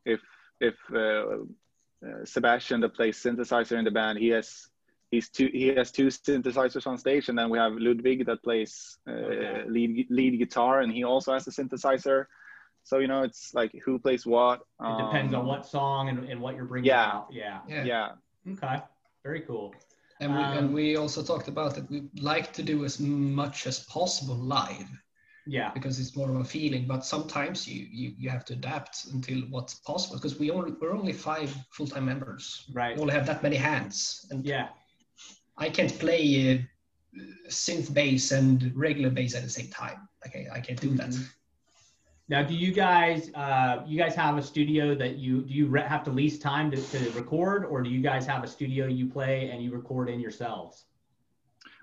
if 0.06 0.20
if 0.60 0.74
uh, 0.94 1.44
uh, 2.06 2.24
Sebastian 2.24 2.80
that 2.80 2.94
plays 2.94 3.18
synthesizer 3.18 3.78
in 3.78 3.84
the 3.84 3.90
band. 3.90 4.18
He 4.18 4.28
has 4.28 4.68
he's 5.10 5.28
two 5.28 5.50
he 5.52 5.68
has 5.68 5.90
two 5.90 6.06
synthesizers 6.06 6.86
on 6.86 6.98
stage, 6.98 7.28
and 7.28 7.38
then 7.38 7.50
we 7.50 7.58
have 7.58 7.72
Ludwig 7.74 8.26
that 8.26 8.42
plays 8.42 8.98
uh, 9.08 9.12
okay. 9.12 9.64
lead 9.68 10.06
lead 10.10 10.38
guitar, 10.38 10.80
and 10.80 10.92
he 10.92 11.04
also 11.04 11.32
has 11.32 11.46
a 11.46 11.50
synthesizer. 11.50 12.26
So 12.84 12.98
you 12.98 13.08
know, 13.08 13.22
it's 13.22 13.52
like 13.54 13.72
who 13.84 13.98
plays 13.98 14.26
what. 14.26 14.60
Um, 14.78 15.00
it 15.00 15.04
depends 15.06 15.34
on 15.34 15.40
um, 15.40 15.46
what 15.46 15.66
song 15.66 16.08
and, 16.08 16.28
and 16.28 16.40
what 16.40 16.56
you're 16.56 16.64
bringing 16.64 16.88
yeah, 16.88 17.06
out. 17.06 17.28
Yeah. 17.30 17.60
yeah. 17.68 17.84
Yeah. 17.84 18.08
Okay. 18.52 18.82
Very 19.22 19.40
cool. 19.42 19.74
And 20.20 20.34
we, 20.34 20.42
um, 20.42 20.58
and 20.58 20.74
we 20.74 20.96
also 20.96 21.22
talked 21.22 21.48
about 21.48 21.74
that 21.74 21.90
we 21.90 22.04
like 22.20 22.52
to 22.54 22.62
do 22.62 22.84
as 22.84 23.00
much 23.00 23.66
as 23.66 23.80
possible 23.80 24.34
live 24.34 24.88
yeah. 25.46 25.70
because 25.72 25.98
it's 25.98 26.16
more 26.16 26.30
of 26.30 26.36
a 26.36 26.44
feeling 26.44 26.86
but 26.86 27.04
sometimes 27.04 27.66
you 27.66 27.86
you, 27.90 28.14
you 28.18 28.30
have 28.30 28.44
to 28.44 28.52
adapt 28.54 29.06
until 29.12 29.40
what's 29.50 29.74
possible 29.74 30.16
because 30.16 30.38
we 30.38 30.50
only 30.50 30.72
we're 30.80 30.92
only 30.92 31.12
five 31.12 31.54
full-time 31.70 32.04
members. 32.04 32.64
Right. 32.72 32.96
We 32.96 33.02
only 33.02 33.14
have 33.14 33.26
that 33.26 33.42
many 33.42 33.56
hands 33.56 34.26
and 34.30 34.44
yeah. 34.44 34.68
I 35.56 35.68
can't 35.68 35.96
play 35.98 36.66
uh, 37.16 37.20
synth 37.48 37.92
bass 37.92 38.32
and 38.32 38.72
regular 38.74 39.10
bass 39.10 39.34
at 39.34 39.42
the 39.42 39.50
same 39.50 39.68
time. 39.68 40.08
Okay 40.26 40.46
i 40.52 40.60
can't 40.60 40.80
do 40.80 40.90
that. 40.96 41.10
Mm-hmm. 41.10 41.24
now 42.28 42.42
do 42.42 42.54
you 42.54 42.72
guys 42.72 43.30
uh, 43.34 43.82
you 43.86 43.98
guys 43.98 44.14
have 44.14 44.36
a 44.36 44.42
studio 44.42 44.94
that 44.94 45.16
you 45.16 45.42
do 45.42 45.54
you 45.54 45.66
re- 45.66 45.82
have 45.94 46.04
to 46.04 46.10
lease 46.10 46.38
time 46.38 46.70
to, 46.70 46.76
to 46.76 47.10
record 47.10 47.64
or 47.64 47.82
do 47.82 47.90
you 47.90 48.02
guys 48.02 48.26
have 48.26 48.44
a 48.44 48.46
studio 48.46 48.86
you 48.86 49.06
play 49.08 49.50
and 49.50 49.62
you 49.64 49.72
record 49.72 50.08
in 50.08 50.20
yourselves 50.20 50.84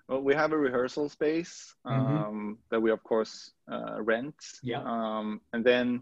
well, 0.08 0.22
we 0.22 0.34
have 0.34 0.54
a 0.54 0.58
rehearsal 0.58 1.10
space 1.10 1.76
mm-hmm. 1.86 2.00
um, 2.00 2.16
mm-hmm. 2.16 2.54
that 2.70 2.80
we, 2.80 2.92
of 2.92 3.04
course, 3.04 3.52
uh, 3.72 4.02
rent. 4.02 4.36
Yeah. 4.64 4.82
Um, 4.84 5.42
and 5.54 5.64
then 5.64 6.02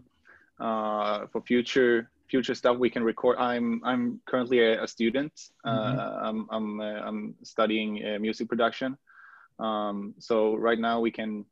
uh, 0.60 1.26
for 1.32 1.40
future 1.42 2.10
future 2.28 2.54
stuff, 2.54 2.76
we 2.76 2.90
can 2.90 3.02
record. 3.02 3.36
I'm 3.38 3.80
I'm 3.84 4.20
currently 4.26 4.60
a, 4.60 4.84
a 4.84 4.88
student. 4.88 5.32
Uh, 5.64 5.70
mm-hmm. 5.70 5.98
Uh, 5.98 6.28
I'm 6.28 6.46
I'm 6.50 6.80
uh, 6.80 7.00
I'm 7.06 7.34
studying 7.42 8.02
uh, 8.04 8.18
music 8.18 8.48
production. 8.48 8.96
Um, 9.58 10.14
so 10.18 10.54
right 10.54 10.78
now 10.78 11.00
we 11.00 11.10
can 11.10 11.44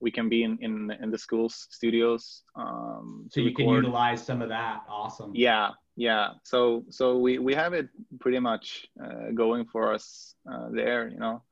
we 0.00 0.10
can 0.10 0.28
be 0.28 0.42
in, 0.44 0.58
in 0.62 0.90
in 1.02 1.10
the 1.10 1.18
school's 1.18 1.66
studios. 1.70 2.42
Um, 2.56 3.28
so 3.30 3.40
you 3.40 3.48
record. 3.48 3.64
can 3.64 3.74
utilize 3.74 4.24
some 4.24 4.40
of 4.40 4.48
that. 4.48 4.84
Awesome. 4.88 5.32
Yeah, 5.34 5.70
yeah 5.98 6.30
so 6.44 6.84
so 6.90 7.18
we 7.18 7.38
we 7.38 7.52
have 7.52 7.74
it 7.74 7.88
pretty 8.20 8.38
much 8.38 8.86
uh, 9.04 9.30
going 9.34 9.64
for 9.64 9.92
us 9.92 10.34
uh, 10.50 10.68
there 10.70 11.08
you 11.08 11.18
know? 11.18 11.42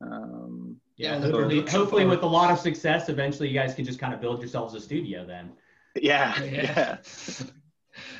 Um, 0.00 0.76
yeah 0.96 1.20
so, 1.20 1.30
hopefully, 1.30 1.60
hopefully 1.70 2.04
with 2.06 2.22
a 2.22 2.26
lot 2.26 2.50
of 2.50 2.58
success 2.58 3.10
eventually 3.10 3.48
you 3.48 3.54
guys 3.54 3.74
can 3.74 3.84
just 3.84 3.98
kind 3.98 4.14
of 4.14 4.20
build 4.22 4.40
yourselves 4.40 4.74
a 4.74 4.80
studio 4.80 5.26
then. 5.26 5.52
Yeah 6.00 6.42
yeah, 6.42 6.96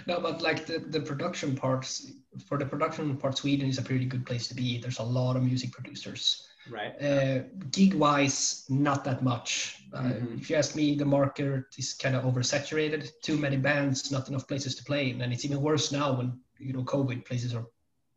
no 0.06 0.20
but 0.20 0.42
like 0.42 0.66
the, 0.66 0.80
the 0.80 1.00
production 1.00 1.56
parts 1.56 2.12
for 2.46 2.58
the 2.58 2.66
production 2.66 3.16
part 3.16 3.38
sweden 3.38 3.68
is 3.68 3.78
a 3.78 3.82
pretty 3.82 4.04
good 4.04 4.26
place 4.26 4.48
to 4.48 4.54
be. 4.54 4.78
There's 4.78 4.98
a 4.98 5.10
lot 5.18 5.36
of 5.36 5.42
music 5.42 5.72
producers 5.72 6.46
Right. 6.70 6.94
Uh, 7.00 7.40
gig 7.70 7.94
wise, 7.94 8.64
not 8.68 9.04
that 9.04 9.22
much. 9.22 9.82
Uh, 9.92 10.02
mm-hmm. 10.02 10.38
If 10.38 10.50
you 10.50 10.56
ask 10.56 10.74
me, 10.76 10.94
the 10.94 11.04
market 11.04 11.64
is 11.76 11.94
kind 11.94 12.14
of 12.14 12.24
oversaturated. 12.24 13.10
Too 13.22 13.36
many 13.36 13.56
bands, 13.56 14.10
not 14.10 14.28
enough 14.28 14.46
places 14.46 14.74
to 14.76 14.84
play, 14.84 15.10
and 15.10 15.32
it's 15.32 15.44
even 15.44 15.62
worse 15.62 15.92
now 15.92 16.16
when 16.16 16.38
you 16.58 16.72
know 16.72 16.82
COVID 16.82 17.24
places 17.24 17.54
are 17.54 17.66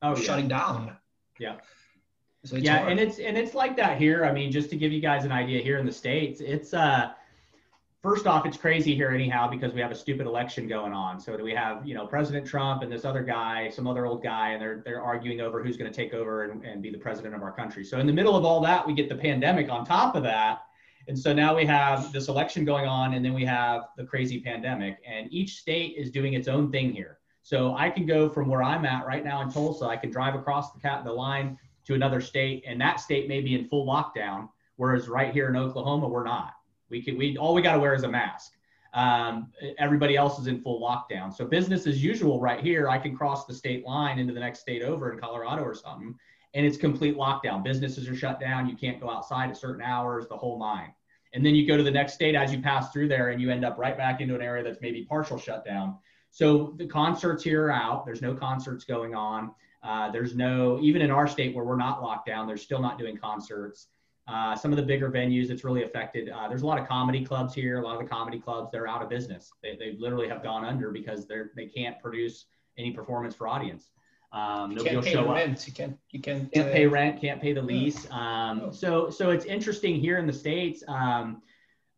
oh, 0.01 0.15
shutting 0.15 0.49
yeah. 0.49 0.57
down. 0.59 0.97
Yeah. 1.39 1.55
So 2.43 2.55
yeah, 2.55 2.79
hard. 2.79 2.91
and 2.91 2.99
it's 2.99 3.19
and 3.19 3.37
it's 3.37 3.53
like 3.53 3.75
that 3.77 3.97
here. 3.97 4.25
I 4.25 4.31
mean, 4.31 4.51
just 4.51 4.69
to 4.71 4.75
give 4.75 4.91
you 4.91 4.99
guys 4.99 5.25
an 5.25 5.31
idea, 5.31 5.61
here 5.61 5.77
in 5.77 5.85
the 5.85 5.91
states, 5.91 6.41
it's 6.41 6.73
uh 6.73 7.11
first 8.01 8.25
off, 8.25 8.45
it's 8.45 8.57
crazy 8.57 8.95
here 8.95 9.09
anyhow 9.09 9.49
because 9.49 9.73
we 9.73 9.81
have 9.81 9.91
a 9.91 9.95
stupid 9.95 10.25
election 10.25 10.67
going 10.67 10.93
on. 10.93 11.19
So 11.19 11.35
we 11.41 11.53
have, 11.53 11.85
you 11.85 11.93
know, 11.93 12.07
President 12.07 12.45
Trump 12.45 12.81
and 12.81 12.91
this 12.91 13.05
other 13.05 13.21
guy, 13.21 13.69
some 13.69 13.87
other 13.87 14.05
old 14.05 14.23
guy, 14.23 14.49
and 14.49 14.61
they're 14.61 14.81
they're 14.83 15.01
arguing 15.01 15.41
over 15.41 15.63
who's 15.63 15.77
going 15.77 15.91
to 15.91 15.95
take 15.95 16.13
over 16.13 16.43
and, 16.43 16.63
and 16.65 16.81
be 16.81 16.89
the 16.89 16.97
president 16.97 17.35
of 17.35 17.43
our 17.43 17.51
country. 17.51 17.83
So 17.83 17.99
in 17.99 18.07
the 18.07 18.13
middle 18.13 18.35
of 18.35 18.43
all 18.43 18.61
that, 18.61 18.85
we 18.85 18.93
get 18.93 19.09
the 19.09 19.15
pandemic 19.15 19.69
on 19.69 19.85
top 19.85 20.15
of 20.15 20.23
that. 20.23 20.63
And 21.07 21.17
so 21.17 21.33
now 21.33 21.55
we 21.55 21.65
have 21.65 22.11
this 22.11 22.27
election 22.27 22.63
going 22.63 22.85
on, 22.85 23.15
and 23.15 23.25
then 23.25 23.33
we 23.33 23.43
have 23.45 23.89
the 23.97 24.03
crazy 24.03 24.39
pandemic, 24.39 24.99
and 25.07 25.31
each 25.33 25.57
state 25.57 25.95
is 25.97 26.11
doing 26.11 26.33
its 26.33 26.47
own 26.47 26.71
thing 26.71 26.93
here. 26.93 27.17
So 27.41 27.75
I 27.75 27.89
can 27.89 28.05
go 28.05 28.29
from 28.29 28.47
where 28.47 28.61
I'm 28.61 28.85
at 28.85 29.07
right 29.07 29.23
now 29.23 29.41
in 29.41 29.51
Tulsa, 29.51 29.85
I 29.85 29.97
can 29.97 30.11
drive 30.11 30.35
across 30.35 30.73
the 30.73 30.79
cat 30.79 31.03
the 31.03 31.11
line 31.11 31.57
to 31.85 31.95
another 31.95 32.21
state, 32.21 32.63
and 32.67 32.79
that 32.81 32.99
state 32.99 33.27
may 33.27 33.41
be 33.41 33.55
in 33.55 33.67
full 33.67 33.85
lockdown, 33.87 34.49
whereas 34.75 35.07
right 35.07 35.33
here 35.33 35.49
in 35.49 35.55
Oklahoma, 35.55 36.07
we're 36.07 36.23
not. 36.23 36.53
We 36.91 37.01
can 37.01 37.17
we 37.17 37.37
all 37.37 37.53
we 37.53 37.61
got 37.61 37.73
to 37.73 37.79
wear 37.79 37.95
is 37.95 38.03
a 38.03 38.09
mask. 38.09 38.53
Um, 38.93 39.51
everybody 39.79 40.17
else 40.17 40.37
is 40.37 40.47
in 40.47 40.61
full 40.61 40.81
lockdown. 40.81 41.33
So 41.33 41.45
business 41.45 41.87
as 41.87 42.03
usual 42.03 42.41
right 42.41 42.59
here. 42.59 42.89
I 42.89 42.97
can 42.97 43.15
cross 43.15 43.45
the 43.45 43.53
state 43.53 43.85
line 43.85 44.19
into 44.19 44.33
the 44.33 44.39
next 44.41 44.59
state 44.59 44.83
over 44.83 45.13
in 45.13 45.19
Colorado 45.19 45.63
or 45.63 45.73
something, 45.73 46.13
and 46.53 46.65
it's 46.65 46.77
complete 46.77 47.15
lockdown. 47.15 47.63
Businesses 47.63 48.09
are 48.09 48.15
shut 48.15 48.39
down. 48.39 48.67
You 48.67 48.75
can't 48.75 48.99
go 48.99 49.09
outside 49.09 49.49
at 49.49 49.57
certain 49.57 49.81
hours. 49.81 50.27
The 50.27 50.37
whole 50.37 50.59
nine. 50.59 50.93
And 51.33 51.45
then 51.45 51.55
you 51.55 51.65
go 51.65 51.77
to 51.77 51.83
the 51.83 51.91
next 51.91 52.13
state 52.13 52.35
as 52.35 52.51
you 52.51 52.61
pass 52.61 52.91
through 52.91 53.07
there, 53.07 53.29
and 53.29 53.41
you 53.41 53.49
end 53.49 53.63
up 53.63 53.77
right 53.77 53.97
back 53.97 54.19
into 54.19 54.35
an 54.35 54.41
area 54.41 54.63
that's 54.63 54.81
maybe 54.81 55.05
partial 55.05 55.37
shutdown. 55.37 55.97
So 56.29 56.73
the 56.77 56.87
concerts 56.87 57.43
here 57.43 57.67
are 57.67 57.71
out. 57.71 58.05
There's 58.05 58.21
no 58.21 58.33
concerts 58.33 58.83
going 58.83 59.15
on. 59.15 59.51
Uh, 59.83 60.11
there's 60.11 60.35
no 60.35 60.79
even 60.81 61.01
in 61.01 61.11
our 61.11 61.27
state 61.27 61.55
where 61.55 61.65
we're 61.65 61.77
not 61.77 62.01
locked 62.01 62.27
down. 62.27 62.47
They're 62.47 62.57
still 62.57 62.81
not 62.81 62.99
doing 62.99 63.17
concerts. 63.17 63.87
Uh, 64.27 64.55
some 64.55 64.71
of 64.71 64.77
the 64.77 64.83
bigger 64.83 65.09
venues, 65.09 65.49
it's 65.49 65.63
really 65.63 65.83
affected. 65.83 66.29
Uh, 66.29 66.47
there's 66.47 66.61
a 66.61 66.65
lot 66.65 66.79
of 66.79 66.87
comedy 66.87 67.25
clubs 67.25 67.53
here. 67.53 67.79
A 67.79 67.83
lot 67.83 67.95
of 67.95 68.01
the 68.01 68.07
comedy 68.07 68.39
clubs, 68.39 68.69
they're 68.71 68.87
out 68.87 69.01
of 69.01 69.09
business. 69.09 69.51
They, 69.61 69.75
they 69.75 69.95
literally 69.99 70.27
have 70.29 70.43
gone 70.43 70.63
under 70.63 70.91
because 70.91 71.27
they're 71.27 71.51
they 71.55 71.65
can't 71.65 71.99
produce 71.99 72.45
any 72.77 72.91
performance 72.91 73.35
for 73.35 73.47
audience. 73.47 73.89
Um, 74.31 74.71
you 74.71 74.83
can't 74.83 75.03
pay 75.03 75.13
show 75.13 75.31
rent. 75.31 75.59
Up. 75.59 75.67
You 75.67 75.73
can't. 75.73 75.97
You 76.11 76.19
can't, 76.21 76.51
can't 76.53 76.69
uh, 76.69 76.71
pay 76.71 76.87
rent. 76.87 77.19
Can't 77.19 77.41
pay 77.41 77.53
the 77.53 77.61
lease. 77.61 78.07
Oh. 78.11 78.15
Um, 78.15 78.73
so 78.73 79.09
so 79.09 79.31
it's 79.31 79.45
interesting 79.45 79.99
here 79.99 80.17
in 80.17 80.27
the 80.27 80.33
states. 80.33 80.83
Um, 80.87 81.41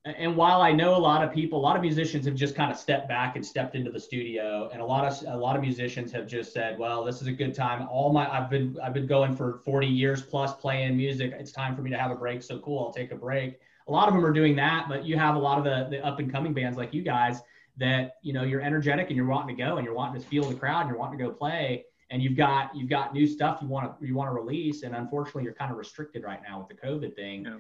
and 0.06 0.36
while 0.36 0.62
I 0.62 0.72
know 0.74 0.96
a 0.96 1.00
lot 1.00 1.24
of 1.24 1.34
people, 1.34 1.58
a 1.58 1.62
lot 1.64 1.76
of 1.78 1.82
musicians 1.82 2.26
have 2.26 2.36
just 2.36 2.56
kind 2.56 2.70
of 2.72 2.78
stepped 2.78 3.08
back 3.08 3.36
and 3.38 3.46
stepped 3.46 3.74
into 3.76 3.90
the 3.90 4.00
studio, 4.00 4.70
and 4.74 4.82
a 4.82 4.86
lot 4.86 5.06
of 5.06 5.34
a 5.34 5.38
lot 5.38 5.56
of 5.56 5.62
musicians 5.62 6.12
have 6.12 6.28
just 6.28 6.52
said, 6.52 6.78
"Well, 6.78 7.04
this 7.06 7.22
is 7.22 7.28
a 7.28 7.32
good 7.32 7.56
time. 7.56 7.88
All 7.90 8.12
my 8.12 8.30
I've 8.30 8.50
been 8.50 8.78
I've 8.84 8.94
been 8.94 9.08
going 9.08 9.36
for 9.36 9.62
40 9.64 9.88
years 9.88 10.22
plus 10.22 10.54
playing 10.56 10.98
music. 10.98 11.34
It's 11.40 11.52
time 11.52 11.76
for 11.76 11.82
me 11.82 11.90
to 11.90 11.98
have 11.98 12.12
a 12.12 12.16
break. 12.16 12.44
So 12.44 12.60
cool, 12.60 12.84
I'll 12.86 12.94
take 12.94 13.12
a 13.12 13.16
break." 13.16 13.60
A 13.88 13.92
lot 13.92 14.08
of 14.08 14.14
them 14.14 14.26
are 14.26 14.32
doing 14.34 14.56
that, 14.58 14.88
but 14.90 15.06
you 15.06 15.18
have 15.18 15.36
a 15.36 15.40
lot 15.40 15.58
of 15.58 15.64
the 15.64 15.88
the 15.90 16.06
up 16.06 16.20
and 16.20 16.32
coming 16.32 16.54
bands 16.54 16.78
like 16.78 16.94
you 16.94 17.02
guys 17.02 17.42
that 17.78 18.16
you 18.22 18.34
know 18.34 18.44
you're 18.44 18.62
energetic 18.62 19.08
and 19.08 19.16
you're 19.16 19.26
wanting 19.26 19.56
to 19.56 19.64
go 19.64 19.78
and 19.78 19.86
you're 19.86 19.96
wanting 19.96 20.22
to 20.22 20.28
feel 20.28 20.44
the 20.44 20.56
crowd 20.56 20.82
and 20.82 20.90
you're 20.90 21.00
wanting 21.00 21.18
to 21.18 21.24
go 21.24 21.32
play 21.32 21.86
and 22.12 22.22
you've 22.22 22.36
got 22.38 22.76
you've 22.76 22.90
got 22.90 23.14
new 23.14 23.26
stuff 23.26 23.60
you 23.62 23.68
want 23.68 24.00
to 24.00 24.06
you 24.06 24.14
want 24.14 24.30
to 24.30 24.34
release 24.34 24.84
and 24.84 24.96
unfortunately 24.96 25.44
you're 25.44 25.54
kind 25.56 25.72
of 25.72 25.78
restricted 25.78 26.24
right 26.24 26.40
now 26.48 26.60
with 26.60 26.68
the 26.68 26.88
covid 26.88 27.16
thing 27.16 27.46
Yeah. 27.46 27.58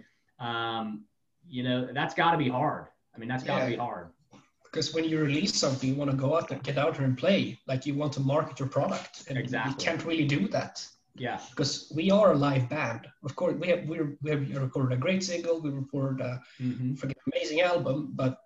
um, 0.80 1.04
you 1.48 1.64
know 1.64 1.88
that's 1.94 2.14
got 2.14 2.32
to 2.32 2.38
be 2.38 2.50
hard. 2.50 2.88
I 3.16 3.20
mean 3.20 3.30
that's 3.30 3.44
got 3.44 3.58
to 3.60 3.64
Yeah. 3.64 3.70
be 3.72 3.76
hard. 3.78 4.08
Because 4.64 4.94
when 4.96 5.04
you 5.04 5.20
release 5.20 5.56
something, 5.56 5.88
you 5.90 5.96
want 5.96 6.10
to 6.10 6.18
go 6.18 6.36
out 6.36 6.50
and 6.50 6.64
get 6.64 6.80
out 6.80 6.96
there 6.96 7.06
and 7.06 7.16
play. 7.16 7.60
Like 7.68 7.86
you 7.86 7.94
want 7.94 8.12
to 8.14 8.22
market 8.22 8.60
your 8.60 8.68
product, 8.70 9.26
and 9.30 9.38
Exactly. 9.38 9.72
you 9.72 9.78
can't 9.86 10.04
really 10.06 10.26
do 10.26 10.48
that. 10.48 10.84
Yeah. 11.16 11.40
Because 11.52 11.92
we 11.96 12.10
are 12.10 12.32
a 12.32 12.36
live 12.36 12.68
band. 12.70 13.06
Of 13.24 13.36
course, 13.36 13.54
we 13.62 13.68
have 13.68 13.86
we're, 13.88 14.18
we 14.24 14.32
have 14.32 14.42
recorded 14.68 14.96
a 14.98 15.00
great 15.00 15.24
single, 15.24 15.62
we 15.62 15.70
recorded 15.70 16.26
a 16.26 16.42
hmm 16.58 16.94
freaking 16.96 17.22
amazing 17.32 17.62
album, 17.62 18.14
but 18.16 18.40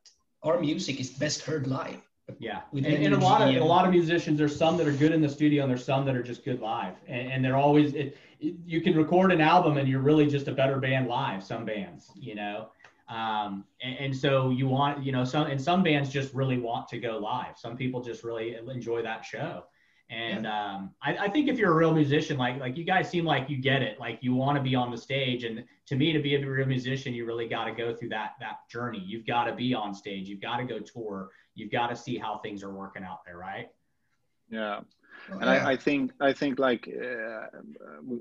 our 0.44 0.60
music 0.60 1.00
is 1.00 1.10
best 1.12 1.42
heard 1.44 1.66
live. 1.66 2.02
yeah. 2.40 2.62
And, 2.74 2.86
and 2.86 3.14
a 3.14 3.18
lot 3.20 3.40
of 3.42 3.56
a 3.56 3.64
lot 3.76 3.86
of 3.88 3.92
musicians 3.92 4.38
there's 4.38 4.58
some 4.64 4.76
that 4.80 4.88
are 4.92 4.98
good 5.04 5.14
in 5.14 5.22
the 5.22 5.30
studio 5.30 5.64
and 5.64 5.70
there's 5.72 5.86
some 5.86 6.04
that 6.08 6.16
are 6.20 6.24
just 6.32 6.44
good 6.44 6.60
live. 6.60 6.96
And, 7.08 7.32
and 7.32 7.46
they're 7.46 7.56
always 7.68 7.94
it, 7.94 8.18
it, 8.42 8.56
you 8.66 8.82
can 8.82 8.94
record 8.98 9.32
an 9.32 9.40
album 9.40 9.78
and 9.78 9.88
you're 9.88 10.02
really 10.12 10.28
just 10.28 10.48
a 10.50 10.52
better 10.62 10.78
band 10.86 11.08
live 11.08 11.42
some 11.52 11.64
bands 11.66 12.12
you 12.28 12.36
know 12.36 12.68
um, 13.10 13.64
and, 13.82 13.98
and 13.98 14.16
so 14.16 14.50
you 14.50 14.68
want 14.68 15.04
you 15.04 15.12
know 15.12 15.24
some 15.24 15.48
and 15.48 15.62
some 15.62 15.84
bands 15.84 16.10
just 16.10 16.34
really 16.34 16.58
want 16.58 16.88
to 16.90 17.00
go 17.00 17.18
live. 17.18 17.58
Some 17.58 17.78
people 17.78 18.02
just 18.02 18.24
really 18.24 18.56
enjoy 18.56 19.02
that 19.04 19.24
show. 19.24 19.64
And 20.10 20.48
um, 20.48 20.92
I, 21.02 21.18
I 21.18 21.30
think 21.30 21.50
if 21.50 21.58
you're 21.58 21.74
a 21.74 21.76
real 21.76 21.94
musician 21.94 22.38
like 22.38 22.60
like 22.60 22.78
you 22.78 22.86
guys 22.86 23.10
seem 23.10 23.26
like 23.26 23.50
you 23.50 23.58
get 23.58 23.82
it. 23.82 24.00
Like 24.00 24.20
you 24.22 24.34
want 24.34 24.58
to 24.58 24.64
be 24.64 24.76
on 24.76 24.92
the 24.92 24.98
stage. 24.98 25.44
And 25.44 25.64
to 25.88 25.96
me 25.96 26.14
to 26.14 26.20
be 26.20 26.36
a 26.36 26.46
real 26.46 26.66
musician 26.66 27.14
you 27.14 27.26
really 27.26 27.48
got 27.48 27.66
to 27.66 27.72
go 27.72 27.94
through 27.94 28.10
that 28.10 28.32
that 28.40 28.70
journey. 28.70 29.04
You've 29.06 29.26
got 29.26 29.46
to 29.46 29.54
be 29.54 29.74
on 29.74 29.94
stage. 29.94 30.28
You've 30.30 30.42
got 30.42 30.58
to 30.58 30.64
go 30.64 30.80
tour. 30.80 31.30
You've 31.56 31.72
got 31.72 31.88
to 31.88 31.96
see 31.96 32.18
how 32.18 32.38
things 32.38 32.64
are 32.64 32.74
working 32.74 33.04
out 33.04 33.20
there 33.26 33.38
right? 33.38 33.70
Yeah. 34.50 34.82
And 35.30 35.42
yeah. 35.42 35.66
I, 35.66 35.72
I 35.72 35.76
think 35.78 36.12
I 36.22 36.32
think 36.32 36.58
like 36.58 36.88
uh, 36.88 37.58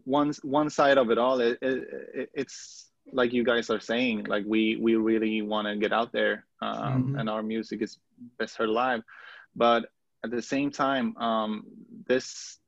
one 0.04 0.32
one 0.42 0.70
side 0.70 0.98
of 0.98 1.10
it 1.10 1.18
all 1.18 1.40
it, 1.40 1.58
it, 1.62 1.88
it, 2.14 2.30
it's 2.34 2.90
like 3.12 3.32
you 3.32 3.44
guys 3.44 3.70
are 3.70 3.80
saying 3.80 4.24
like 4.24 4.44
we 4.46 4.76
we 4.76 4.96
really 4.96 5.42
want 5.42 5.66
to 5.68 5.76
get 5.76 5.92
out 5.92 6.12
there 6.12 6.44
um, 6.62 7.14
Mhm. 7.14 7.20
and 7.20 7.30
our 7.30 7.42
music 7.42 7.82
is 7.82 7.98
best 8.38 8.56
heard 8.56 8.68
live. 8.70 9.02
But 9.54 9.86
at 10.24 10.30
the 10.30 10.42
same 10.42 10.70
time 10.70 11.16
um, 11.16 11.64
this 12.08 12.58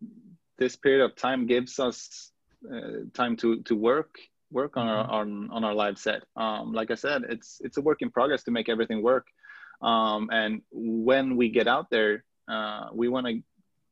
this 0.59 0.77
period 0.77 1.05
of 1.05 1.17
time 1.17 1.47
gives 1.47 1.79
us 1.79 2.33
uh, 2.73 3.05
time 3.15 3.37
to 3.37 3.63
to 3.63 3.75
work 3.75 4.19
work 4.51 4.77
on 4.77 4.87
our 4.87 5.05
on, 5.11 5.51
on 5.51 5.65
our 5.65 5.75
live 5.75 5.99
set. 5.99 6.23
Um, 6.37 6.73
like 6.73 6.91
i 6.91 6.95
said 6.95 7.23
it's 7.29 7.61
it's 7.65 7.77
a 7.77 7.83
work 7.83 8.01
in 8.03 8.11
progress 8.11 8.45
to 8.45 8.51
make 8.51 8.69
everything 8.69 9.03
work. 9.03 9.27
Um, 9.83 10.29
and 10.33 10.63
when 10.73 11.37
we 11.37 11.49
get 11.51 11.69
out 11.69 11.91
there 11.91 12.25
uh, 12.49 12.89
we 12.93 13.09
want 13.09 13.27
to 13.27 13.43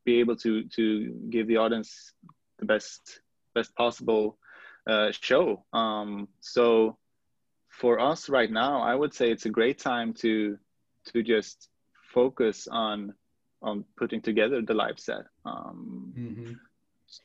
be 0.05 0.19
able 0.19 0.35
to 0.37 0.63
to 0.75 0.83
give 1.29 1.47
the 1.47 1.57
audience 1.57 2.13
the 2.59 2.65
best 2.65 3.21
best 3.53 3.75
possible 3.75 4.37
uh, 4.87 5.11
show. 5.11 5.63
Um, 5.73 6.27
so 6.39 6.97
for 7.69 7.99
us 7.99 8.29
right 8.29 8.51
now, 8.51 8.81
I 8.81 8.95
would 8.95 9.13
say 9.13 9.31
it's 9.31 9.45
a 9.45 9.49
great 9.49 9.79
time 9.79 10.13
to 10.15 10.57
to 11.07 11.23
just 11.23 11.69
focus 12.13 12.67
on 12.69 13.13
on 13.61 13.83
putting 13.97 14.21
together 14.21 14.61
the 14.61 14.73
live 14.73 14.99
set. 14.99 15.25
Um, 15.45 16.13
mm-hmm. 16.17 16.51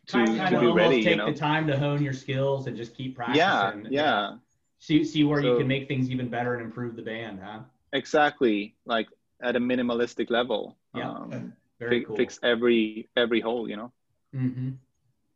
to, 0.08 0.12
kind, 0.12 0.26
to 0.26 0.38
kind 0.38 0.54
of 0.54 0.60
be 0.60 0.66
almost 0.66 0.76
ready, 0.76 1.02
take 1.02 1.10
you 1.10 1.16
know. 1.16 1.32
the 1.32 1.38
time 1.38 1.66
to 1.66 1.78
hone 1.78 2.02
your 2.02 2.12
skills 2.12 2.66
and 2.66 2.76
just 2.76 2.94
keep 2.94 3.16
practicing 3.16 3.38
Yeah, 3.38 3.74
yeah, 3.90 4.36
see 4.78 5.04
see 5.04 5.24
where 5.24 5.42
you 5.42 5.56
can 5.58 5.68
make 5.68 5.88
things 5.88 6.10
even 6.10 6.28
better 6.28 6.54
and 6.54 6.62
improve 6.62 6.96
the 6.96 7.02
band 7.02 7.40
huh 7.42 7.60
exactly. 7.92 8.74
Like 8.86 9.08
at 9.42 9.56
a 9.56 9.60
minimalistic 9.60 10.30
level. 10.30 10.76
Yeah. 10.94 11.10
Um, 11.10 11.52
very 11.78 12.00
fi- 12.00 12.06
cool 12.06 12.16
Fix 12.16 12.38
every 12.42 13.08
every 13.16 13.40
hole, 13.40 13.68
you 13.68 13.76
know. 13.76 13.92
Mm-hmm. 14.34 14.70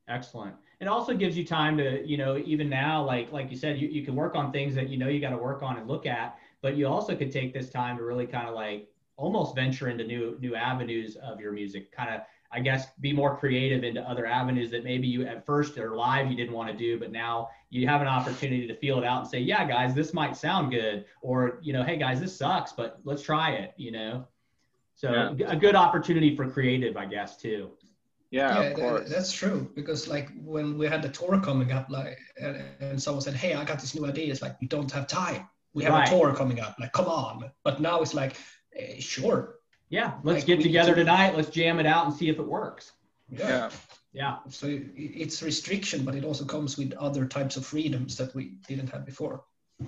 Excellent. 0.09 0.55
It 0.81 0.89
also 0.89 1.15
gives 1.15 1.39
you 1.39 1.45
time 1.45 1.79
to, 1.79 2.07
you 2.07 2.19
know, 2.19 2.37
even 2.45 2.69
now, 2.69 3.03
like 3.03 3.33
like 3.33 3.51
you 3.51 3.57
said, 3.57 3.79
you, 3.79 3.89
you 3.89 4.05
can 4.05 4.15
work 4.15 4.35
on 4.35 4.53
things 4.53 4.75
that 4.75 4.89
you 4.91 4.99
know 4.99 5.09
you 5.09 5.21
got 5.21 5.31
to 5.31 5.39
work 5.39 5.63
on 5.63 5.79
and 5.79 5.89
look 5.89 6.05
at, 6.05 6.37
but 6.61 6.77
you 6.77 6.87
also 6.87 7.17
could 7.17 7.33
take 7.33 7.55
this 7.55 7.71
time 7.71 7.97
to 7.97 8.05
really 8.05 8.27
kind 8.27 8.47
of 8.47 8.55
like 8.55 8.89
almost 9.17 9.55
venture 9.55 9.89
into 9.89 10.05
new 10.05 10.37
new 10.39 10.55
avenues 10.55 11.17
of 11.17 11.41
your 11.41 11.53
music. 11.53 11.91
Kind 11.93 12.11
of, 12.15 12.21
I 12.53 12.61
guess, 12.61 12.89
be 13.01 13.13
more 13.13 13.37
creative 13.39 13.85
into 13.85 14.03
other 14.03 14.27
avenues 14.27 14.71
that 14.73 14.85
maybe 14.85 15.09
you 15.09 15.27
at 15.27 15.47
first 15.47 15.79
or 15.79 15.97
live 15.97 16.31
you 16.31 16.37
didn't 16.37 16.53
want 16.53 16.71
to 16.71 16.77
do, 16.77 16.99
but 16.99 17.11
now 17.11 17.49
you 17.71 17.89
have 17.89 18.03
an 18.03 18.07
opportunity 18.09 18.67
to 18.67 18.77
feel 18.77 18.99
it 18.99 19.05
out 19.05 19.21
and 19.23 19.29
say, 19.29 19.41
yeah, 19.41 19.67
guys, 19.67 19.95
this 19.95 20.13
might 20.13 20.37
sound 20.37 20.71
good, 20.73 21.07
or 21.23 21.59
you 21.63 21.73
know, 21.73 21.83
hey 21.85 21.97
guys, 21.97 22.21
this 22.21 22.37
sucks, 22.37 22.73
but 22.73 23.01
let's 23.05 23.23
try 23.23 23.53
it. 23.53 23.73
You 23.79 23.93
know. 23.93 24.27
So 24.95 25.35
Yeah. 25.37 25.51
a 25.51 25.57
good 25.57 25.75
opportunity 25.75 26.37
for 26.37 26.51
creative, 26.51 26.97
I 26.97 27.07
guess, 27.07 27.37
too. 27.39 27.71
Yeah, 28.31 28.55
yeah, 28.55 28.61
of 28.69 28.77
tha- 28.77 28.81
course. 28.83 29.09
that's 29.09 29.33
true. 29.33 29.71
Because 29.75 30.09
like 30.09 30.29
when 30.43 30.77
we 30.79 30.87
had 30.87 31.03
the 31.03 31.09
tour 31.09 31.41
coming 31.41 31.71
up, 31.73 31.89
like 31.89 32.19
and, 32.41 32.63
and 32.81 33.01
someone 33.03 33.23
said, 33.23 33.35
"Hey, 33.35 33.55
I 33.55 33.65
got 33.65 33.79
this 33.81 33.95
new 33.95 34.05
idea." 34.07 34.31
It's 34.33 34.43
like 34.43 34.61
we 34.61 34.67
don't 34.67 34.91
have 34.93 35.07
time. 35.07 35.49
We 35.75 35.85
have 35.85 35.93
Right. 35.93 36.09
a 36.09 36.11
tour 36.11 36.35
coming 36.35 36.59
up. 36.61 36.77
Like, 36.81 36.93
come 36.93 37.07
on. 37.07 37.51
But 37.63 37.81
now 37.81 38.01
it's 38.01 38.15
like, 38.15 38.37
eh, 38.75 38.99
sure. 38.99 39.57
Yeah, 39.91 40.15
let's 40.25 40.39
Like, 40.41 40.47
get 40.47 40.61
together 40.63 40.95
to- 40.95 41.01
tonight. 41.05 41.37
Let's 41.37 41.51
jam 41.51 41.79
it 41.79 41.87
out 41.87 42.07
and 42.07 42.15
see 42.15 42.29
if 42.29 42.39
it 42.39 42.47
works. 42.47 42.93
yeah. 43.31 43.71
Yeah, 44.13 44.39
So 44.49 44.67
i- 44.69 44.83
it's 44.97 45.43
restriction, 45.43 46.03
but 46.07 46.15
it 46.15 46.25
also 46.25 46.47
comes 46.47 46.79
with 46.79 46.95
other 46.95 47.27
types 47.27 47.59
of 47.59 47.67
freedoms 47.67 48.17
that 48.17 48.35
we 48.35 48.57
didn't 48.67 48.89
have 48.89 49.05
before. 49.05 49.45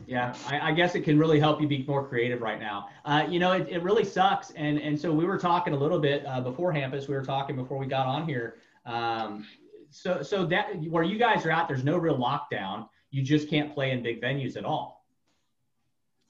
Yeah. 0.07 0.35
I, 0.47 0.71
I 0.71 0.73
guess 0.73 0.95
it 0.95 1.03
can 1.03 1.19
really 1.19 1.41
help 1.41 1.61
you 1.61 1.69
be 1.69 1.85
more 1.87 2.07
creative 2.07 2.41
right 2.43 2.61
now. 2.61 2.89
Uh, 3.05 3.25
you 3.29 3.39
know, 3.39 3.53
it, 3.53 3.69
it 3.71 3.83
really 3.83 4.05
sucks. 4.05 4.51
And 4.53 4.79
and 4.79 4.99
so 5.01 5.13
we 5.13 5.25
were 5.25 5.39
talking 5.39 5.73
a 5.73 5.77
little 5.77 5.99
bit 5.99 6.25
uh, 6.27 6.41
before 6.41 6.73
Hampus. 6.73 7.09
We 7.09 7.15
were 7.15 7.25
talking 7.25 7.57
before 7.57 7.79
we 7.79 7.87
got 7.87 8.07
on 8.07 8.27
here. 8.27 8.57
Um, 8.87 9.47
so 9.91 10.23
so 10.23 10.45
that 10.47 10.77
where 10.91 11.05
you 11.05 11.19
guys 11.19 11.45
are 11.47 11.51
at, 11.51 11.69
there's 11.69 11.85
no 11.85 11.97
real 11.97 12.19
lockdown. 12.19 12.89
You 13.11 13.23
just 13.23 13.49
can't 13.49 13.73
play 13.73 13.91
in 13.93 14.03
big 14.03 14.21
venues 14.21 14.57
at 14.57 14.65
all. 14.65 15.07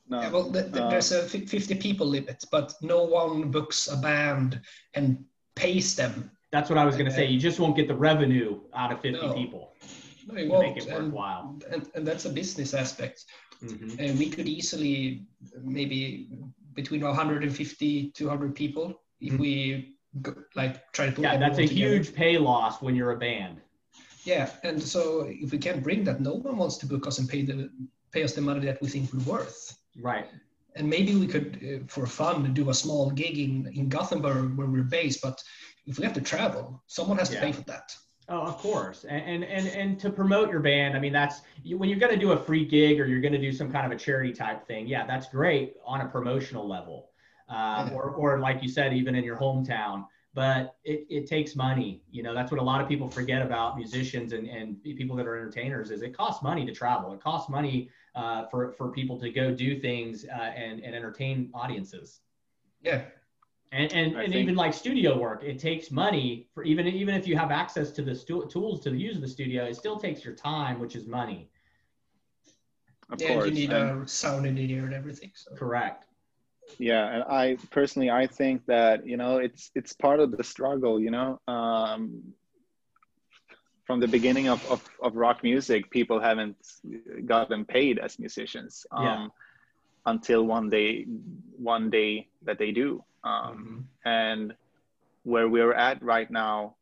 No. 0.08 0.20
Yeah, 0.22 0.30
well, 0.30 0.50
th- 0.52 0.66
th- 0.72 0.76
uh, 0.76 0.88
there's 0.88 1.12
a 1.12 1.22
50 1.28 1.74
people 1.74 2.06
limit, 2.06 2.42
but 2.50 2.72
no 2.80 3.02
one 3.04 3.50
books 3.50 3.88
a 3.88 3.96
band 3.96 4.58
and 4.94 5.22
pays 5.54 5.94
them. 5.96 6.30
That's 6.50 6.70
what 6.70 6.78
I 6.78 6.84
was 6.86 6.94
going 6.94 7.06
to 7.10 7.12
say. 7.14 7.26
You 7.26 7.38
just 7.38 7.60
won't 7.60 7.76
get 7.76 7.88
the 7.88 7.94
revenue 7.94 8.60
out 8.74 8.90
of 8.90 9.02
50 9.02 9.20
No. 9.26 9.34
people 9.34 9.74
No, 10.26 10.40
you 10.40 10.48
to 10.48 10.58
make 10.58 10.76
won't. 10.76 10.78
it 10.78 10.86
And, 10.86 11.04
worthwhile. 11.06 11.58
and, 11.70 11.90
and 11.94 12.06
that's 12.06 12.24
a 12.24 12.30
business 12.30 12.72
aspect. 12.72 13.26
Mhm. 13.62 13.98
And 13.98 14.18
we 14.18 14.28
could 14.30 14.48
easily 14.48 15.26
maybe 15.62 16.28
between 16.74 17.02
150 17.02 18.10
200 18.12 18.54
people 18.54 18.86
if 19.20 19.32
Mhm. 19.34 19.38
we 19.38 19.96
go, 20.22 20.32
like 20.54 20.74
try 20.92 21.06
to 21.06 21.12
put 21.12 21.22
Yeah, 21.24 21.36
that's 21.36 21.58
a 21.58 21.66
together. 21.66 21.94
huge 21.96 22.14
pay 22.14 22.38
loss 22.38 22.80
when 22.82 22.94
you're 22.94 23.12
a 23.12 23.18
band. 23.18 23.56
yeah 24.24 24.50
and 24.68 24.82
so 24.82 25.00
if 25.44 25.48
we 25.52 25.58
can't 25.66 25.82
bring 25.82 26.04
that 26.04 26.20
no 26.20 26.34
one 26.46 26.56
wants 26.62 26.76
to 26.80 26.86
book 26.92 27.06
us 27.06 27.18
and 27.18 27.26
pay 27.28 27.42
the 27.48 27.56
pay 28.12 28.22
us 28.24 28.32
the 28.34 28.40
money 28.40 28.60
that 28.68 28.78
we 28.82 28.88
think 28.88 29.04
we're 29.12 29.28
worth 29.34 29.58
Right. 30.10 30.26
and 30.76 30.84
maybe 30.96 31.12
we 31.22 31.26
could 31.34 31.48
uh, 31.68 31.84
for 31.94 32.04
fun 32.06 32.36
do 32.60 32.64
a 32.70 32.74
small 32.84 33.04
gig 33.22 33.36
in, 33.46 33.52
in 33.78 33.88
gothenburg 33.88 34.56
where 34.56 34.66
we're 34.74 34.90
based 35.00 35.20
but 35.22 35.36
if 35.86 35.94
we 35.98 36.04
have 36.06 36.14
to 36.20 36.24
travel 36.32 36.64
someone 36.98 37.16
has 37.22 37.30
to 37.30 37.36
pay 37.46 37.52
for 37.58 37.64
that 37.72 37.88
Oh, 38.30 38.42
of 38.42 38.58
course, 38.58 39.04
and 39.04 39.22
and 39.24 39.44
and, 39.44 39.66
and 39.68 39.98
to 40.00 40.10
promote 40.10 40.50
your 40.50 40.60
band, 40.60 40.94
I 40.94 41.00
mean, 41.00 41.14
that's 41.14 41.40
when 41.64 41.88
you're 41.88 41.98
going 41.98 42.12
to 42.12 42.18
do 42.18 42.32
a 42.32 42.36
free 42.36 42.64
gig 42.64 43.00
or 43.00 43.06
you're 43.06 43.22
going 43.22 43.32
to 43.32 43.40
do 43.40 43.52
some 43.52 43.72
kind 43.72 43.86
of 43.86 43.92
a 43.92 43.96
charity 43.96 44.32
type 44.34 44.66
thing. 44.66 44.86
Yeah, 44.86 45.06
that's 45.06 45.28
great 45.28 45.76
on 45.86 46.02
a 46.02 46.08
promotional 46.08 46.68
level, 46.68 47.10
Yeah. 47.48 47.90
or 47.94 48.10
or 48.10 48.38
like 48.38 48.62
you 48.62 48.68
said, 48.68 48.92
even 48.92 49.14
in 49.14 49.24
your 49.24 49.36
hometown. 49.38 50.06
But 50.34 50.76
it, 50.84 51.06
it 51.08 51.26
takes 51.26 51.56
money. 51.56 52.02
You 52.10 52.22
know, 52.22 52.34
that's 52.34 52.50
what 52.52 52.60
a 52.60 52.62
lot 52.62 52.82
of 52.82 52.86
people 52.88 53.08
forget 53.08 53.40
about 53.42 53.76
musicians 53.76 54.32
and, 54.34 54.46
and 54.46 54.80
people 54.82 55.16
that 55.16 55.26
are 55.26 55.36
entertainers 55.36 55.90
is 55.90 56.02
it 56.02 56.14
costs 56.16 56.42
money 56.42 56.66
to 56.66 56.72
travel. 56.72 57.12
It 57.14 57.20
costs 57.20 57.48
money 57.48 57.88
uh, 58.14 58.44
for 58.50 58.72
for 58.72 58.90
people 58.92 59.18
to 59.20 59.30
go 59.30 59.54
do 59.54 59.80
things 59.80 60.26
uh, 60.26 60.52
and 60.64 60.80
and 60.84 60.94
entertain 60.94 61.50
audiences. 61.54 62.20
yeah 62.82 63.02
And 63.72 63.92
and, 63.92 64.06
and 64.16 64.32
think- 64.32 64.42
even 64.42 64.54
like 64.54 64.72
studio 64.72 65.18
work, 65.18 65.42
it 65.44 65.58
takes 65.58 65.90
money 65.90 66.48
for 66.54 66.62
even 66.64 66.86
even 66.86 67.14
if 67.14 67.26
you 67.28 67.36
have 67.36 67.50
access 67.50 67.90
to 67.92 68.02
the 68.02 68.14
stu- 68.14 68.46
tools 68.48 68.80
to 68.84 68.90
use 68.94 69.20
the 69.20 69.28
studio, 69.28 69.64
it 69.66 69.76
still 69.76 69.98
takes 69.98 70.24
your 70.24 70.34
time, 70.34 70.78
which 70.80 70.94
is 70.96 71.06
money. 71.06 71.50
of 73.12 73.20
yeah, 73.20 73.28
course. 73.28 73.46
you 73.46 73.52
need 73.52 73.72
and- 73.72 74.04
a 74.04 74.08
sound 74.08 74.46
engineer 74.46 74.84
and 74.84 74.94
everything. 74.94 75.30
So. 75.34 75.54
Correct. 75.54 76.04
yeah 76.78 77.04
and 77.14 77.22
i 77.42 77.44
personally 77.78 78.10
i 78.22 78.24
think 78.40 78.56
that 78.74 78.96
you 79.10 79.16
know 79.22 79.32
it's 79.46 79.62
it's 79.78 79.92
part 80.06 80.18
of 80.24 80.28
the 80.36 80.44
struggle 80.54 80.94
you 81.04 81.10
know 81.16 81.28
um 81.56 82.00
from 83.86 83.98
the 84.00 84.06
beginning 84.16 84.46
of, 84.54 84.60
of, 84.74 84.80
of 85.02 85.16
rock 85.16 85.38
music 85.42 85.80
people 85.90 86.18
haven't 86.20 86.56
gotten 87.32 87.64
paid 87.64 87.94
as 88.06 88.18
musicians 88.18 88.72
um 88.98 89.04
Yeah. 89.06 89.26
until 90.12 90.40
one 90.56 90.66
day 90.76 90.90
one 91.74 91.86
day 91.98 92.12
that 92.46 92.58
they 92.62 92.70
do 92.82 92.88
um 93.24 93.56
Mhm. 93.56 93.84
and 94.04 94.54
where 95.24 95.48
we're 95.48 95.74
at 95.74 96.02
right 96.02 96.30
now 96.30 96.74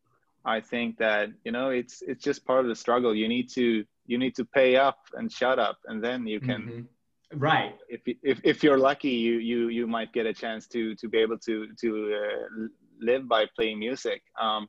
i 0.44 0.60
think 0.60 0.96
that 0.98 1.28
you 1.44 1.52
know 1.52 1.70
it's 1.70 2.02
it's 2.02 2.22
just 2.22 2.44
part 2.44 2.60
of 2.60 2.68
the 2.68 2.74
struggle 2.74 3.14
you 3.14 3.28
need 3.28 3.48
to 3.48 3.84
you 4.06 4.18
need 4.18 4.34
to 4.34 4.44
pay 4.44 4.76
up 4.76 4.98
and 5.14 5.30
shut 5.32 5.58
up 5.58 5.78
and 5.86 6.02
then 6.02 6.26
you 6.26 6.40
can 6.40 6.62
Mhm. 6.62 6.86
Right. 7.34 7.74
if, 7.88 8.00
if 8.22 8.40
if 8.44 8.62
you're 8.62 8.78
lucky, 8.78 9.10
you 9.10 9.38
you 9.38 9.68
you 9.68 9.86
might 9.86 10.12
get 10.12 10.26
a 10.26 10.32
chance 10.32 10.68
to 10.68 10.94
to 10.96 11.08
be 11.08 11.18
able 11.18 11.38
to 11.38 11.66
to 11.80 11.88
uh, 12.14 12.66
live 13.00 13.28
by 13.28 13.46
playing 13.56 13.78
music. 13.80 14.22
Um, 14.40 14.68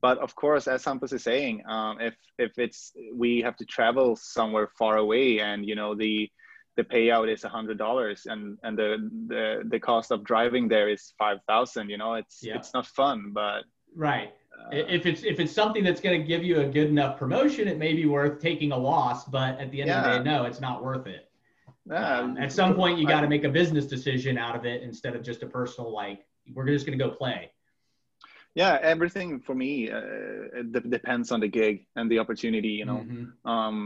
but 0.00 0.18
of 0.18 0.34
course, 0.34 0.66
as 0.68 0.84
Hampus 0.84 1.12
is 1.12 1.22
saying, 1.22 1.62
um, 1.68 2.00
if 2.00 2.14
if 2.38 2.58
it's 2.58 2.92
we 3.14 3.42
have 3.42 3.56
to 3.56 3.64
travel 3.66 4.16
somewhere 4.16 4.68
far 4.78 4.96
away, 4.96 5.40
and 5.40 5.66
you 5.66 5.74
know 5.74 5.94
the 5.94 6.30
the 6.78 6.84
payout 6.84 7.26
is 7.34 7.42
a 7.44 7.48
hundred 7.56 7.76
dollars, 7.86 8.20
and 8.32 8.42
and 8.64 8.78
the 8.82 8.90
the 9.32 9.42
the 9.72 9.80
cost 9.90 10.08
of 10.14 10.18
driving 10.32 10.64
there 10.74 10.88
is 10.88 11.02
five 11.22 11.38
thousand. 11.50 11.84
You 11.92 11.98
know, 12.02 12.12
it's 12.22 12.36
Yeah. 12.42 12.56
it's 12.58 12.72
not 12.76 12.86
fun, 13.00 13.18
but 13.40 13.60
Right. 14.06 14.30
uh, 14.58 14.70
if 14.98 15.02
it's 15.10 15.22
if 15.32 15.36
it's 15.42 15.54
something 15.60 15.82
that's 15.86 16.00
going 16.04 16.16
to 16.22 16.26
give 16.32 16.42
you 16.48 16.56
a 16.66 16.68
good 16.76 16.88
enough 16.94 17.12
promotion, 17.22 17.64
it 17.72 17.78
may 17.86 17.92
be 18.02 18.06
worth 18.06 18.36
taking 18.50 18.70
a 18.78 18.80
loss. 18.90 19.18
But 19.38 19.52
at 19.62 19.68
the 19.72 19.78
end 19.82 19.90
of 19.90 20.04
the 20.04 20.10
day, 20.18 20.22
no, 20.32 20.38
it's 20.48 20.60
not 20.68 20.76
worth 20.88 21.06
it. 21.16 21.22
yeah, 21.86 22.18
Um, 22.20 22.36
at 22.44 22.50
some 22.60 22.72
point, 22.80 22.94
you 23.00 23.04
got 23.14 23.22
to 23.26 23.30
make 23.34 23.44
a 23.50 23.52
business 23.60 23.86
decision 23.96 24.32
out 24.46 24.54
of 24.58 24.62
it 24.72 24.78
instead 24.88 25.12
of 25.16 25.20
just 25.30 25.40
a 25.46 25.48
personal 25.58 25.88
like 26.02 26.18
we're 26.54 26.66
just 26.76 26.84
going 26.86 26.96
to 26.98 27.04
go 27.06 27.10
play. 27.22 27.40
yeah, 28.62 28.74
everything 28.94 29.28
for 29.46 29.54
me 29.64 29.70
uh, 29.90 30.00
de- 30.74 30.88
depends 30.98 31.26
on 31.34 31.38
the 31.44 31.50
gig 31.60 31.76
and 31.96 32.04
the 32.12 32.18
opportunity. 32.22 32.72
You 32.80 32.86
know. 32.90 33.00
Mhm. 33.08 33.24
um 33.54 33.76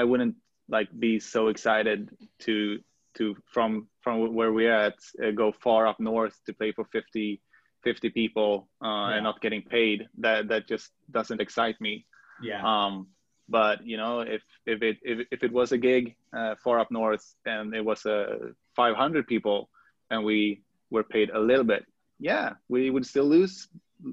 i 0.00 0.02
wouldn't 0.10 0.34
like 0.70 0.88
be 0.98 1.18
so 1.20 1.48
excited 1.48 2.10
to 2.40 2.78
to 3.18 3.36
from 3.52 3.88
from 4.02 4.34
where 4.34 4.52
we're 4.52 4.72
at 4.72 4.94
uh, 5.24 5.30
go 5.32 5.52
far 5.52 5.86
up 5.86 5.98
north 6.00 6.36
to 6.46 6.52
play 6.54 6.72
for 6.72 6.84
50 6.92 7.40
50 7.82 8.10
people 8.10 8.68
uh, 8.84 8.86
Yeah. 8.88 9.14
and 9.14 9.24
not 9.24 9.40
getting 9.40 9.62
paid 9.62 10.08
that 10.18 10.48
that 10.48 10.68
just 10.68 10.92
doesn't 11.10 11.40
excite 11.40 11.80
me 11.80 12.06
Yeah. 12.42 12.62
um 12.64 13.08
but 13.48 13.84
you 13.84 13.96
know 13.96 14.20
if 14.20 14.42
if 14.66 14.82
it 14.82 14.96
if, 15.02 15.26
if 15.30 15.42
it 15.42 15.52
was 15.52 15.72
a 15.72 15.78
gig 15.78 16.14
uh, 16.38 16.54
far 16.64 16.78
up 16.78 16.90
north 16.90 17.24
and 17.46 17.74
it 17.74 17.84
was 17.84 18.06
a 18.06 18.18
uh, 18.20 18.36
500 18.76 19.26
people 19.26 19.68
and 20.10 20.24
we 20.24 20.62
were 20.90 21.04
paid 21.04 21.30
a 21.30 21.38
little 21.40 21.64
bit 21.64 21.84
yeah 22.18 22.54
we 22.68 22.90
would 22.90 23.06
still 23.06 23.24
lose 23.36 23.68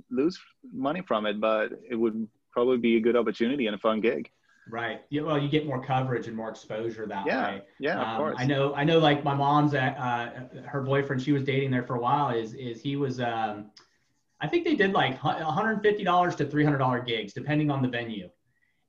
lose 0.10 0.40
money 0.74 1.02
from 1.02 1.26
it 1.26 1.40
but 1.40 1.72
it 1.90 1.96
would 1.96 2.28
probably 2.52 2.78
be 2.78 2.98
a 2.98 3.02
good 3.08 3.16
opportunity 3.16 3.68
and 3.68 3.76
a 3.76 3.80
fun 3.80 4.02
gig 4.02 4.30
Right. 4.70 5.02
Yeah, 5.10 5.22
well, 5.22 5.40
you 5.40 5.50
get 5.50 5.66
more 5.66 5.84
coverage 5.84 6.28
and 6.28 6.36
more 6.36 6.50
exposure 6.50 7.06
that 7.08 7.26
yeah 7.26 7.48
way. 7.56 7.62
yeah 7.80 8.02
of 8.02 8.08
Um, 8.08 8.18
course 8.18 8.36
I 8.40 8.46
know. 8.46 8.74
I 8.76 8.84
know. 8.84 9.00
Like 9.00 9.24
my 9.24 9.34
mom's, 9.34 9.74
at, 9.74 9.98
uh, 9.98 10.30
her 10.66 10.82
boyfriend, 10.82 11.22
she 11.22 11.32
was 11.32 11.44
dating 11.44 11.72
there 11.72 11.84
for 11.84 11.96
a 11.96 12.00
while. 12.00 12.30
Is 12.36 12.54
is 12.54 12.82
he 12.82 12.96
was? 12.96 13.20
Um, 13.20 13.72
I 14.40 14.48
think 14.48 14.66
they 14.66 14.76
did 14.76 14.94
like 14.94 15.24
one 15.24 15.36
hundred 15.42 15.82
fifty 15.82 16.04
dollars 16.04 16.36
to 16.36 16.46
three 16.46 16.64
hundred 16.64 16.80
dollar 16.80 17.00
gigs, 17.00 17.34
depending 17.34 17.72
on 17.72 17.82
the 17.82 17.88
venue. 17.88 18.30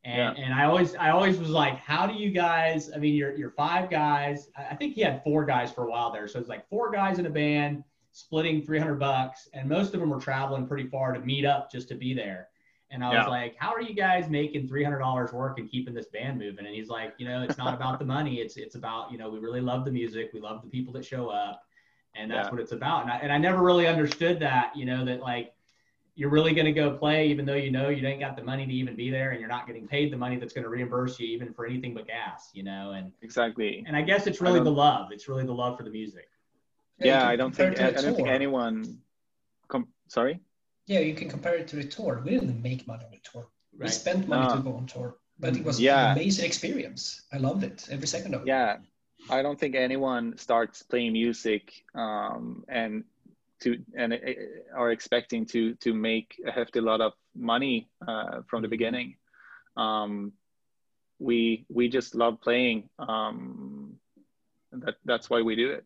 And 0.04 0.36
and 0.38 0.54
I 0.54 0.64
always 0.64 0.94
I 0.94 1.10
always 1.10 1.38
was 1.38 1.50
like, 1.50 1.76
how 1.78 2.06
do 2.06 2.14
you 2.14 2.30
guys? 2.30 2.90
I 2.94 2.98
mean, 2.98 3.14
you're 3.14 3.34
you're 3.36 3.50
five 3.50 3.90
guys. 3.90 4.48
I 4.56 4.74
think 4.74 4.94
he 4.94 5.00
had 5.02 5.22
four 5.24 5.44
guys 5.44 5.72
for 5.72 5.84
a 5.84 5.90
while 5.90 6.12
there, 6.12 6.28
so 6.28 6.38
it's 6.38 6.48
like 6.48 6.68
four 6.68 6.90
guys 6.90 7.18
in 7.18 7.26
a 7.26 7.30
band 7.30 7.82
splitting 8.12 8.62
three 8.62 8.78
hundred 8.78 8.98
bucks, 8.98 9.48
and 9.52 9.68
most 9.68 9.94
of 9.94 10.00
them 10.00 10.10
were 10.10 10.20
traveling 10.20 10.66
pretty 10.66 10.88
far 10.88 11.12
to 11.12 11.20
meet 11.20 11.44
up 11.44 11.70
just 11.70 11.88
to 11.88 11.94
be 11.94 12.14
there. 12.14 12.48
And 12.90 13.04
I 13.04 13.08
was 13.10 13.26
Yeah. 13.26 13.28
like, 13.28 13.54
how 13.58 13.72
are 13.74 13.82
you 13.82 13.94
guys 13.94 14.30
making 14.30 14.66
three 14.66 14.82
hundred 14.82 15.00
dollars 15.00 15.32
work 15.32 15.58
and 15.58 15.70
keeping 15.70 15.94
this 15.94 16.06
band 16.06 16.38
moving? 16.38 16.64
And 16.66 16.74
he's 16.74 16.88
like, 16.88 17.14
you 17.18 17.28
know, 17.28 17.42
it's 17.42 17.58
not 17.58 17.74
about 17.74 17.98
the 17.98 18.04
money. 18.04 18.36
It's 18.40 18.56
it's 18.56 18.76
about 18.76 19.12
you 19.12 19.18
know 19.18 19.28
we 19.28 19.38
really 19.38 19.60
love 19.60 19.84
the 19.84 19.92
music. 19.92 20.30
We 20.32 20.40
love 20.40 20.62
the 20.62 20.68
people 20.68 20.92
that 20.94 21.04
show 21.04 21.28
up, 21.28 21.62
and 22.14 22.30
that's 22.30 22.46
Yeah. 22.46 22.50
what 22.50 22.60
it's 22.60 22.72
about. 22.72 23.02
And 23.02 23.10
I 23.10 23.16
and 23.18 23.32
I 23.32 23.38
never 23.38 23.62
really 23.62 23.86
understood 23.86 24.40
that. 24.40 24.74
You 24.74 24.86
know 24.86 25.04
that 25.04 25.20
like 25.20 25.52
you're 26.18 26.30
really 26.30 26.52
going 26.52 26.66
to 26.66 26.72
go 26.72 26.96
play 26.96 27.28
even 27.28 27.46
though 27.46 27.54
you 27.54 27.70
know 27.70 27.90
you 27.90 28.04
ain't 28.04 28.18
got 28.18 28.36
the 28.36 28.42
money 28.42 28.66
to 28.66 28.72
even 28.72 28.96
be 28.96 29.08
there 29.08 29.30
and 29.30 29.38
you're 29.38 29.48
not 29.48 29.68
getting 29.68 29.86
paid 29.86 30.12
the 30.12 30.16
money 30.16 30.36
that's 30.36 30.52
going 30.52 30.64
to 30.64 30.68
reimburse 30.68 31.20
you 31.20 31.28
even 31.28 31.52
for 31.52 31.64
anything 31.64 31.94
but 31.94 32.08
gas 32.08 32.50
you 32.54 32.64
know 32.64 32.90
and 32.90 33.12
exactly 33.22 33.84
and 33.86 33.96
i 33.96 34.02
guess 34.02 34.26
it's 34.26 34.40
really 34.40 34.58
the 34.58 34.68
love 34.68 35.12
it's 35.12 35.28
really 35.28 35.46
the 35.46 35.52
love 35.52 35.76
for 35.76 35.84
the 35.84 35.90
music 35.90 36.28
you 36.98 37.06
yeah 37.06 37.24
i 37.28 37.36
don't 37.36 37.54
think 37.54 37.78
i, 37.80 37.90
I 37.90 37.92
don't 37.92 38.16
think 38.16 38.26
anyone 38.26 38.98
com- 39.68 39.86
sorry 40.08 40.40
Yeah, 40.88 41.00
you 41.00 41.14
can 41.14 41.28
compare 41.28 41.54
it 41.56 41.68
to 41.68 41.76
the 41.76 41.84
tour. 41.84 42.22
We 42.24 42.30
didn't 42.30 42.62
make 42.62 42.86
money 42.86 43.04
on 43.04 43.10
the 43.12 43.20
tour. 43.22 43.46
We 43.78 43.88
spent 43.88 44.26
money 44.26 44.46
to 44.48 44.58
go 44.62 44.72
on 44.74 44.86
tour, 44.86 45.16
but 45.38 45.56
it 45.56 45.64
was 45.64 45.78
Yeah. 45.80 46.06
an 46.12 46.12
amazing 46.18 46.46
experience. 46.46 47.26
I 47.32 47.36
loved 47.38 47.62
it 47.62 47.86
every 47.90 48.08
second 48.08 48.34
of 48.34 48.42
it. 48.42 48.46
yeah 48.48 48.76
i 49.30 49.42
don't 49.42 49.58
think 49.60 49.74
anyone 49.74 50.36
starts 50.38 50.82
playing 50.90 51.12
music 51.12 51.62
um, 51.94 52.64
and 52.68 53.04
to 53.62 53.68
and 54.00 54.12
uh, 54.14 54.78
are 54.80 54.90
expecting 54.92 55.44
to 55.46 55.60
to 55.84 55.90
make 55.92 56.28
a 56.46 56.50
hefty 56.58 56.80
lot 56.80 57.00
of 57.00 57.12
money 57.34 57.76
uh, 58.10 58.40
from 58.48 58.62
the 58.62 58.68
Mhm. 58.68 58.76
beginning 58.76 59.08
um, 59.76 60.32
we 61.18 61.66
we 61.76 61.88
just 61.98 62.14
love 62.14 62.34
playing 62.40 62.88
um, 62.98 63.98
that 64.84 64.96
that's 65.04 65.28
why 65.30 65.40
we 65.48 65.54
do 65.56 65.68
it 65.78 65.84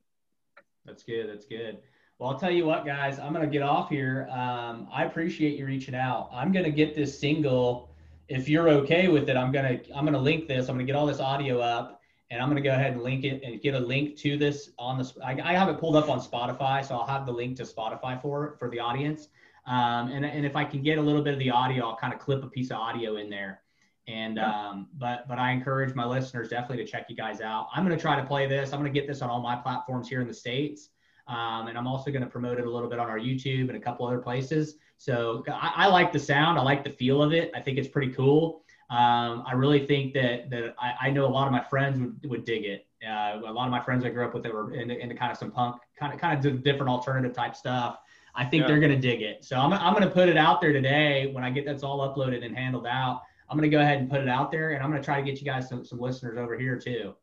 That's 0.86 1.04
good. 1.04 1.26
That's 1.30 1.46
good. 1.46 1.74
Well, 2.22 2.30
I'll 2.30 2.38
tell 2.38 2.52
you 2.52 2.66
what, 2.66 2.86
guys, 2.86 3.18
I'm 3.18 3.32
going 3.32 3.44
to 3.44 3.50
get 3.50 3.62
off 3.62 3.88
here. 3.88 4.28
Um, 4.30 4.86
I 4.92 5.06
appreciate 5.06 5.58
you 5.58 5.66
reaching 5.66 5.96
out. 5.96 6.30
I'm 6.32 6.52
going 6.52 6.64
to 6.64 6.70
get 6.70 6.94
this 6.94 7.18
single. 7.18 7.90
If 8.28 8.48
you're 8.48 8.68
okay 8.68 9.08
with 9.08 9.28
it, 9.28 9.36
I'm 9.36 9.50
going 9.50 9.80
to, 9.80 9.92
I'm 9.92 10.04
going 10.04 10.12
to 10.12 10.20
link 10.20 10.46
this. 10.46 10.68
I'm 10.68 10.76
going 10.76 10.86
to 10.86 10.92
get 10.92 10.94
all 10.94 11.04
this 11.04 11.18
audio 11.18 11.58
up 11.58 12.00
and 12.30 12.40
I'm 12.40 12.48
going 12.48 12.62
to 12.62 12.68
go 12.68 12.72
ahead 12.72 12.92
and 12.92 13.02
link 13.02 13.24
it 13.24 13.42
and 13.42 13.60
get 13.60 13.74
a 13.74 13.80
link 13.80 14.16
to 14.18 14.36
this 14.36 14.70
on 14.78 14.98
the, 14.98 15.12
I, 15.20 15.32
I 15.42 15.52
have 15.54 15.68
it 15.68 15.78
pulled 15.78 15.96
up 15.96 16.08
on 16.08 16.20
Spotify. 16.20 16.86
So 16.86 16.94
I'll 16.94 17.08
have 17.08 17.26
the 17.26 17.32
link 17.32 17.56
to 17.56 17.64
Spotify 17.64 18.22
for, 18.22 18.54
for 18.56 18.70
the 18.70 18.78
audience. 18.78 19.26
Um, 19.66 20.12
and, 20.12 20.24
and 20.24 20.46
if 20.46 20.54
I 20.54 20.62
can 20.62 20.80
get 20.80 20.98
a 20.98 21.02
little 21.02 21.22
bit 21.22 21.32
of 21.32 21.40
the 21.40 21.50
audio, 21.50 21.88
I'll 21.88 21.96
kind 21.96 22.14
of 22.14 22.20
clip 22.20 22.44
a 22.44 22.48
piece 22.48 22.70
of 22.70 22.76
audio 22.76 23.16
in 23.16 23.30
there. 23.30 23.62
And, 24.06 24.38
um, 24.38 24.86
but, 24.96 25.26
but 25.26 25.40
I 25.40 25.50
encourage 25.50 25.96
my 25.96 26.04
listeners 26.04 26.50
definitely 26.50 26.84
to 26.84 26.88
check 26.88 27.06
you 27.08 27.16
guys 27.16 27.40
out. 27.40 27.66
I'm 27.74 27.84
going 27.84 27.98
to 27.98 28.00
try 28.00 28.14
to 28.14 28.24
play 28.24 28.46
this. 28.46 28.72
I'm 28.72 28.78
going 28.78 28.92
to 28.92 28.96
get 28.96 29.08
this 29.08 29.22
on 29.22 29.28
all 29.28 29.40
my 29.40 29.56
platforms 29.56 30.08
here 30.08 30.20
in 30.20 30.28
the 30.28 30.34
States. 30.34 30.90
Um, 31.28 31.68
and 31.68 31.78
I'm 31.78 31.86
also 31.86 32.10
going 32.10 32.22
to 32.22 32.28
promote 32.28 32.58
it 32.58 32.66
a 32.66 32.70
little 32.70 32.88
bit 32.88 32.98
on 32.98 33.08
our 33.08 33.18
YouTube 33.18 33.68
and 33.68 33.76
a 33.76 33.80
couple 33.80 34.06
other 34.06 34.18
places. 34.18 34.76
So 34.98 35.44
I, 35.48 35.72
I 35.76 35.86
like 35.86 36.12
the 36.12 36.18
sound. 36.18 36.58
I 36.58 36.62
like 36.62 36.82
the 36.84 36.90
feel 36.90 37.22
of 37.22 37.32
it. 37.32 37.50
I 37.54 37.60
think 37.60 37.78
it's 37.78 37.88
pretty 37.88 38.12
cool. 38.12 38.64
Um, 38.90 39.42
I 39.46 39.52
really 39.54 39.86
think 39.86 40.12
that 40.14 40.50
that 40.50 40.74
I, 40.78 41.06
I 41.06 41.10
know 41.10 41.24
a 41.24 41.28
lot 41.38 41.46
of 41.46 41.52
my 41.52 41.62
friends 41.64 41.98
would, 41.98 42.30
would 42.30 42.44
dig 42.44 42.64
it. 42.64 42.86
Uh, 43.06 43.40
a 43.46 43.52
lot 43.52 43.64
of 43.66 43.70
my 43.70 43.82
friends 43.82 44.04
I 44.04 44.10
grew 44.10 44.24
up 44.24 44.34
with 44.34 44.42
that 44.42 44.52
were 44.52 44.74
into, 44.74 44.96
into 44.98 45.14
kind 45.14 45.32
of 45.32 45.38
some 45.38 45.50
punk, 45.50 45.76
kind 45.98 46.12
of 46.12 46.20
kind 46.20 46.44
of 46.44 46.62
different 46.62 46.88
alternative 46.90 47.32
type 47.34 47.56
stuff. 47.56 47.98
I 48.34 48.44
think 48.44 48.62
Yeah. 48.62 48.68
they're 48.68 48.80
going 48.80 48.92
to 48.92 48.98
dig 49.00 49.22
it. 49.22 49.44
So 49.44 49.56
I'm, 49.56 49.72
I'm 49.72 49.92
going 49.94 50.04
to 50.06 50.10
put 50.10 50.28
it 50.28 50.36
out 50.36 50.60
there 50.60 50.72
today 50.72 51.30
when 51.32 51.42
I 51.44 51.50
get 51.50 51.64
that's 51.64 51.82
all 51.82 51.98
uploaded 52.00 52.44
and 52.44 52.56
handled 52.56 52.86
out. 52.86 53.22
I'm 53.48 53.56
going 53.58 53.70
to 53.70 53.74
go 53.74 53.80
ahead 53.82 53.98
and 53.98 54.10
put 54.10 54.20
it 54.20 54.28
out 54.28 54.50
there, 54.50 54.70
and 54.70 54.82
I'm 54.82 54.90
going 54.90 55.00
to 55.02 55.04
try 55.04 55.20
to 55.20 55.26
get 55.26 55.38
you 55.40 55.44
guys 55.46 55.68
some, 55.68 55.84
some 55.84 55.98
listeners 56.00 56.38
over 56.38 56.56
here 56.58 56.78
too. 56.78 57.14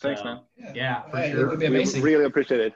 thanks 0.00 0.20
So, 0.20 0.24
man 0.26 0.40
Yeah, 0.74 1.02
for 1.02 1.16
Uh, 1.18 1.30
sure. 1.30 1.40
It 1.62 1.70
would 1.70 1.94
we 1.94 2.00
really 2.00 2.24
appreciate 2.24 2.60
it 2.60 2.74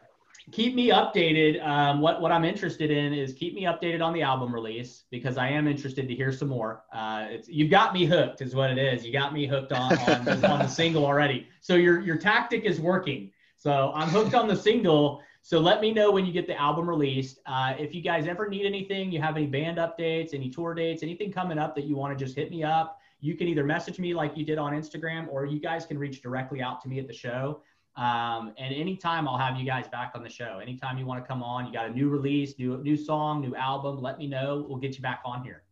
keep 0.50 0.74
me 0.74 0.88
updated. 0.88 1.64
Um, 1.64 2.00
what 2.00 2.20
what 2.20 2.32
I'm 2.32 2.44
interested 2.44 2.90
in 2.90 3.12
is 3.12 3.32
keep 3.32 3.54
me 3.54 3.62
updated 3.64 4.02
on 4.02 4.12
the 4.12 4.22
album 4.22 4.54
release 4.54 5.04
because 5.10 5.36
I 5.36 5.48
am 5.48 5.66
interested 5.66 6.08
to 6.08 6.14
hear 6.14 6.32
some 6.32 6.48
more. 6.48 6.84
Uh, 6.92 7.26
it's 7.30 7.48
you've 7.48 7.70
got 7.70 7.92
me 7.92 8.06
hooked, 8.06 8.40
is 8.40 8.54
what 8.54 8.70
it 8.70 8.78
is. 8.78 9.04
You 9.04 9.12
got 9.12 9.32
me 9.32 9.46
hooked 9.46 9.72
on 9.72 9.98
on, 9.98 10.24
the, 10.24 10.50
on 10.50 10.58
the 10.60 10.68
single 10.80 11.04
already. 11.04 11.48
So 11.60 11.74
your 11.74 12.00
your 12.00 12.16
tactic 12.16 12.64
is 12.64 12.80
working. 12.80 13.30
So 13.56 13.92
I'm 13.94 14.08
hooked 14.08 14.34
on 14.34 14.48
the 14.48 14.56
single. 14.56 15.20
So 15.42 15.58
let 15.60 15.80
me 15.80 15.92
know 15.92 16.10
when 16.10 16.26
you 16.26 16.32
get 16.32 16.46
the 16.46 16.58
album 16.60 16.88
released. 16.88 17.38
Uh, 17.46 17.74
if 17.78 17.94
you 17.94 18.02
guys 18.02 18.26
ever 18.26 18.48
need 18.48 18.66
anything, 18.66 19.10
you 19.10 19.20
have 19.20 19.36
any 19.36 19.46
band 19.46 19.78
updates, 19.78 20.34
any 20.34 20.50
tour 20.50 20.74
dates, 20.74 21.02
anything 21.02 21.32
coming 21.32 21.58
up 21.58 21.74
that 21.74 21.84
you 21.84 21.96
want 21.96 22.16
to 22.16 22.22
just 22.22 22.36
hit 22.36 22.50
me 22.50 22.62
up. 22.62 23.00
You 23.20 23.34
can 23.34 23.48
either 23.48 23.64
message 23.64 23.98
me 23.98 24.14
like 24.14 24.36
you 24.36 24.44
did 24.44 24.58
on 24.58 24.72
Instagram, 24.72 25.26
or 25.28 25.44
you 25.44 25.58
guys 25.58 25.86
can 25.86 25.98
reach 25.98 26.22
directly 26.22 26.62
out 26.62 26.80
to 26.82 26.88
me 26.88 26.98
at 27.00 27.08
the 27.08 27.14
show. 27.14 27.62
Um, 27.98 28.52
and 28.56 28.72
anytime 28.72 29.26
I'll 29.26 29.36
have 29.38 29.56
you 29.58 29.66
guys 29.66 29.88
back 29.88 30.12
on 30.14 30.22
the 30.22 30.28
show. 30.28 30.60
Anytime 30.62 30.98
you 30.98 31.04
want 31.04 31.22
to 31.22 31.26
come 31.26 31.42
on, 31.42 31.66
you 31.66 31.72
got 31.72 31.86
a 31.86 31.92
new 31.92 32.08
release, 32.08 32.56
new 32.56 32.78
new 32.82 32.96
song, 32.96 33.40
new 33.40 33.56
album, 33.56 34.00
let 34.00 34.18
me 34.18 34.28
know. 34.28 34.64
We'll 34.68 34.78
get 34.78 34.94
you 34.94 35.02
back 35.02 35.20
on 35.24 35.42
here. 35.42 35.64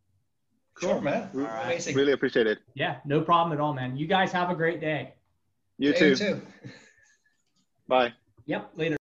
Sure, 0.80 1.00
man. 1.00 1.30
All 1.34 1.40
right. 1.42 1.64
Amazing. 1.66 1.94
really 1.96 2.12
appreciate 2.12 2.46
it 2.46 2.58
Yeah, 2.74 2.96
no 3.06 3.20
problem 3.22 3.56
at 3.56 3.60
all, 3.62 3.72
man. 3.72 3.96
You 3.96 4.06
guys 4.08 4.32
have 4.32 4.50
a 4.50 4.54
great 4.56 4.80
day. 4.80 5.14
you 5.78 5.90
Yeah, 5.92 5.98
too 5.98 6.16
too. 6.16 6.42
bye 7.88 8.12
Yep, 8.46 8.70
later. 8.74 8.96